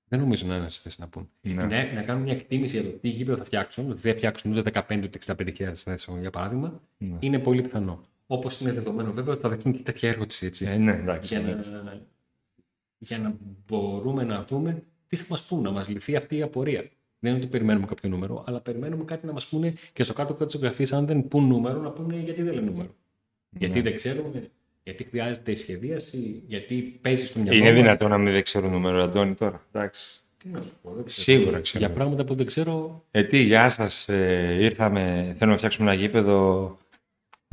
Δεν 0.07 0.19
νομίζω 0.19 0.47
να 0.47 0.55
είναι 0.55 0.69
στη 0.69 0.81
θέση 0.81 1.01
να 1.01 1.07
πούν. 1.07 1.29
Ναι. 1.41 1.53
Να, 1.53 1.91
να 1.93 2.01
κάνουν 2.03 2.23
μια 2.23 2.33
εκτίμηση 2.33 2.79
για 2.79 2.91
το 2.91 2.97
τι 2.97 3.09
γήπεδο 3.09 3.37
θα 3.37 3.43
φτιάξουν, 3.43 3.91
ότι 3.91 4.01
δεν 4.01 4.11
θα 4.11 4.17
φτιάξουν 4.17 4.51
ούτε 4.57 4.71
15 4.87 4.99
ούτε 5.03 5.19
65.000 5.25 5.87
έτσι, 5.91 6.11
για 6.19 6.29
παράδειγμα, 6.29 6.81
Ναι. 6.97 7.17
είναι 7.19 7.39
πολύ 7.39 7.61
πιθανό. 7.61 8.01
Όπως 8.34 8.60
είναι 8.60 8.72
δεδομένο 8.72 9.12
βέβαια 9.12 9.34
ότι 9.34 9.41
θα 9.41 9.50
δεχτούν 9.50 9.74
και 9.74 9.82
τέτοια 9.82 10.10
ερώτηση. 10.10 10.46
Έτσι, 10.46 10.65
Ε, 10.65 10.78
ναι, 10.78 10.91
εντάξει. 10.91 11.38
για, 11.38 11.48
εντάξει. 11.50 11.72
να, 11.72 12.02
για 12.98 13.17
να 13.17 13.36
μπορούμε 13.67 14.24
να 14.24 14.43
δούμε 14.48 14.84
τι 15.08 15.15
θα 15.15 15.26
μας 15.30 15.43
πούν, 15.43 15.62
να 15.62 15.72
μας 15.72 15.88
λυθεί 15.88 16.15
αυτή 16.15 16.36
η 16.38 16.41
απορία. 16.41 16.89
Δεν 17.19 17.32
είναι 17.32 17.39
ότι 17.41 17.48
περιμένουμε 17.50 17.86
κάποιο 17.86 18.10
νούμερο, 18.10 18.43
αλλά 18.48 18.60
περιμένουμε 18.62 19.04
κάτι 19.04 19.26
να 19.26 19.32
μας 19.32 19.46
πούνε 19.48 19.74
και 19.93 20.04
στο 20.04 20.13
κάτω-κάτω 20.13 20.46
της 20.46 20.56
γραφής, 20.56 20.93
αν 20.93 21.06
δεν 21.06 21.28
πούν 21.28 21.48
νούμερο, 21.48 21.80
να 21.82 21.89
πούνε 21.91 22.15
γιατί 22.17 22.41
δεν 22.41 22.54
λένε 22.54 22.69
νούμερο. 22.69 22.89
Γιατί 23.50 23.82
δεν 23.82 23.96
ξέρουμε 23.96 24.50
Γιατί 24.84 25.04
χρειάζεται 25.04 25.52
η 25.52 25.56
σχεδίαση, 25.56 26.43
γιατί 26.48 26.76
παίζει 27.02 27.26
στο 27.26 27.39
μυαλό 27.39 27.58
Είναι 27.58 27.72
μας. 27.72 27.82
δυνατόν 27.82 28.10
να 28.10 28.17
μην 28.17 28.34
δεν 28.34 28.43
ξέρω 28.43 28.69
νούμερο, 28.69 29.04
Αντώνη, 29.04 29.34
τώρα; 29.34 29.65
Εντάξει. 29.72 30.22
Τι 30.38 30.50
να 30.50 30.62
σου 30.62 30.72
πω, 30.82 30.91
δεν 30.96 31.06
ξέρω. 31.06 31.38
Σίγουρα 31.38 31.60
ξέρω. 31.60 31.86
Για 31.86 31.93
πράγματα 31.93 32.24
που 32.26 32.36
δεν 32.36 32.46
ξέρω, 32.46 33.04
Ε, 33.12 33.24
τι, 33.24 33.38
γεια 33.38 33.69
σας, 33.69 34.10
ε, 34.10 34.58
ήρθαμε, 34.60 35.02
θέλουμε 35.26 35.52
να 35.52 35.58
φτιάξουμε 35.58 35.91
ένα 35.91 36.02
γήπεδο. 36.02 36.78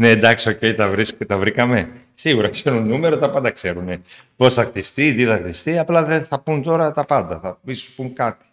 Ναι, 0.01 0.09
εντάξει, 0.11 0.49
οκ, 0.49 0.75
τα, 0.77 0.89
βρίσκ- 0.89 1.27
τα 1.27 1.39
βρήκαμε. 1.39 1.91
Σίγουρα 2.15 2.49
ξέρουν 2.49 2.87
νούμερο, 2.87 3.19
τα 3.19 3.31
πάντα 3.31 3.51
ξέρουν. 3.51 4.03
Πώς 4.37 4.55
θα 4.55 4.65
χτιστεί, 4.65 5.15
τι 5.15 5.25
θα 5.25 5.37
χτιστεί, 5.37 5.79
απλά 5.79 6.05
δεν 6.05 6.25
θα 6.25 6.41
πούν 6.41 6.63
τώρα 6.63 6.93
τα 6.93 7.05
πάντα, 7.05 7.41
θα 7.41 7.59
ίσως 7.65 7.95
πούν 7.95 8.13
κάτι. 8.13 8.45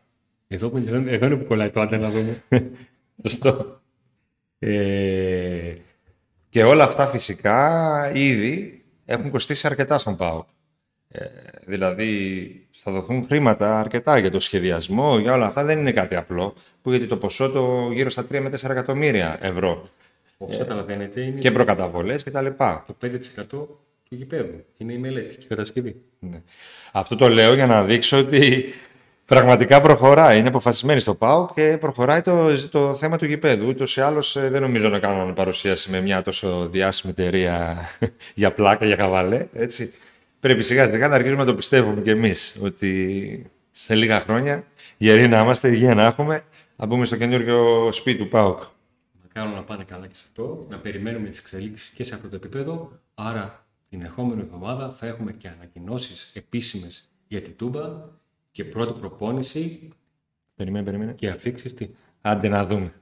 εδώ, 0.48 0.70
που- 0.70 0.78
εδώ, 0.78 1.04
εδώ 1.08 1.26
είναι 1.26 1.36
που 1.36 1.46
κολλάει 1.46 1.70
το 1.70 1.82
άντε 1.82 1.98
να 1.98 2.10
δούμε. 2.10 2.44
Σωστό. 3.28 3.80
Ε, 4.60 5.74
και 6.50 6.64
όλα 6.64 6.84
αυτά 6.84 7.08
φυσικά 7.08 8.12
ήδη 8.14 8.84
έχουν 9.06 9.30
κοστίσει 9.30 9.68
αρκετά 9.68 9.98
στον 9.98 10.16
ΠΑΟΚ. 10.18 10.48
Ε, 11.08 11.26
δηλαδή 11.66 12.52
θα 12.72 12.92
δοθούν 12.92 13.26
χρήματα 13.28 13.80
αρκετά 13.80 14.18
για 14.18 14.32
το 14.32 14.40
σχεδιασμό, 14.40 15.18
για 15.18 15.34
όλα 15.34 15.46
αυτά 15.46 15.64
δεν 15.64 15.80
είναι 15.80 15.92
κάτι 15.92 16.16
απλό. 16.16 16.54
Που 16.82 16.90
γιατί 16.90 17.06
το 17.08 17.18
ποσό 17.18 17.50
το 17.52 17.90
γύρω 17.94 18.10
στα 18.10 18.26
3 18.32 18.40
με 18.42 18.50
4 18.50 18.70
εκατομμύρια 18.70 19.38
ευρώ 19.42 19.88
Όπως 20.38 20.58
καταλαβαίνετε, 20.58 21.22
είναι 21.22 21.40
και 21.40 21.52
προκαταβολές 21.52 22.24
κτλ. 22.24 22.46
το 22.58 22.96
5% 23.02 23.68
του 24.10 24.16
γηπέδου. 24.16 24.64
Είναι 24.78 24.94
η 24.94 24.98
μελέτη 24.98 25.36
και 25.36 25.44
η 25.44 25.48
κατασκευή. 25.48 26.02
Ναι. 26.20 26.42
Αυτό 26.92 27.16
το 27.16 27.30
λέω 27.30 27.54
για 27.54 27.66
να 27.66 27.84
δείξω 27.84 28.18
ότι 28.18 28.66
πραγματικά 29.26 29.82
προχωράει. 29.82 30.40
Είναι 30.40 30.48
αποφασισμένη 30.48 31.00
στο 31.00 31.16
ΠΑΟ 31.16 31.50
και 31.54 31.78
προχωράει 31.80 32.22
το, 32.22 32.68
το 32.70 32.96
θέμα 32.96 33.18
του 33.18 33.26
γηπέδου. 33.26 33.68
Ούτως 33.68 33.98
ή 33.98 34.02
άλλως 34.02 34.38
δεν 34.40 34.62
νομίζω 34.62 34.90
να 34.90 35.00
κάνουν 35.00 35.34
παρουσίαση 35.34 35.92
με 35.92 36.02
μια 36.02 36.22
τόσο 36.22 36.68
διάσημη 36.70 37.14
εταιρεία 37.18 37.78
για 38.36 38.52
πλάκα, 38.52 38.86
για 38.86 38.96
χαβαλέ. 38.96 39.48
Έτσι. 39.54 39.94
Πρέπει 40.40 40.64
σιγά 40.64 40.86
σιγά 40.90 41.08
να 41.08 41.16
αρχίσουμε 41.16 41.40
να 41.40 41.46
το 41.46 41.56
πιστεύουμε 41.56 42.02
κι 42.02 42.10
εμείς 42.10 42.58
ότι 42.62 43.52
σε 43.72 43.96
λίγα 43.96 44.22
χρόνια 44.22 44.64
γεροί 44.98 45.28
να 45.28 45.40
είμαστε, 45.40 45.68
υγεία 45.68 45.96
να 45.96 46.06
έχουμε, 46.06 46.44
να 46.76 46.86
μπούμε 46.86 47.06
στο 47.06 47.16
καινούριο 47.16 47.90
σπίτι 47.92 48.18
του 48.18 48.28
ΠΑΟΚ. 48.28 48.62
Να 49.38 49.44
κάνουμε 49.44 49.62
να 49.62 49.68
πάνε 49.68 49.84
καλά 49.84 50.08
και 50.08 50.16
σε 50.16 50.26
αυτό, 50.28 50.66
να 50.70 50.80
περιμένουμε 50.80 51.30
τις 51.30 51.40
εξελίξεις 51.40 51.90
και 51.90 52.04
σε 52.04 52.16
αυτό 52.16 52.30
το 52.30 52.36
επίπεδο. 52.36 53.00
Άρα 53.16 53.66
την 53.90 54.02
ερχόμενη 54.02 54.42
εβδομάδα 54.42 54.92
θα 54.92 55.08
έχουμε 55.08 55.32
και 55.34 55.48
ανακοινώσεις 55.48 56.32
επίσημες 56.36 57.10
για 57.28 57.42
την 57.42 57.56
Τούμπα 57.56 58.10
και 58.52 58.64
πρώτη 58.66 59.00
προπόνηση 59.00 59.90
Περιμένε, 60.56 60.86
περιμένε. 60.86 61.14
και 61.14 61.30
αφήξεις 61.30 61.74
τι. 61.74 61.90
Άντε 62.22 62.48
να 62.48 62.66
δούμε. 62.66 62.94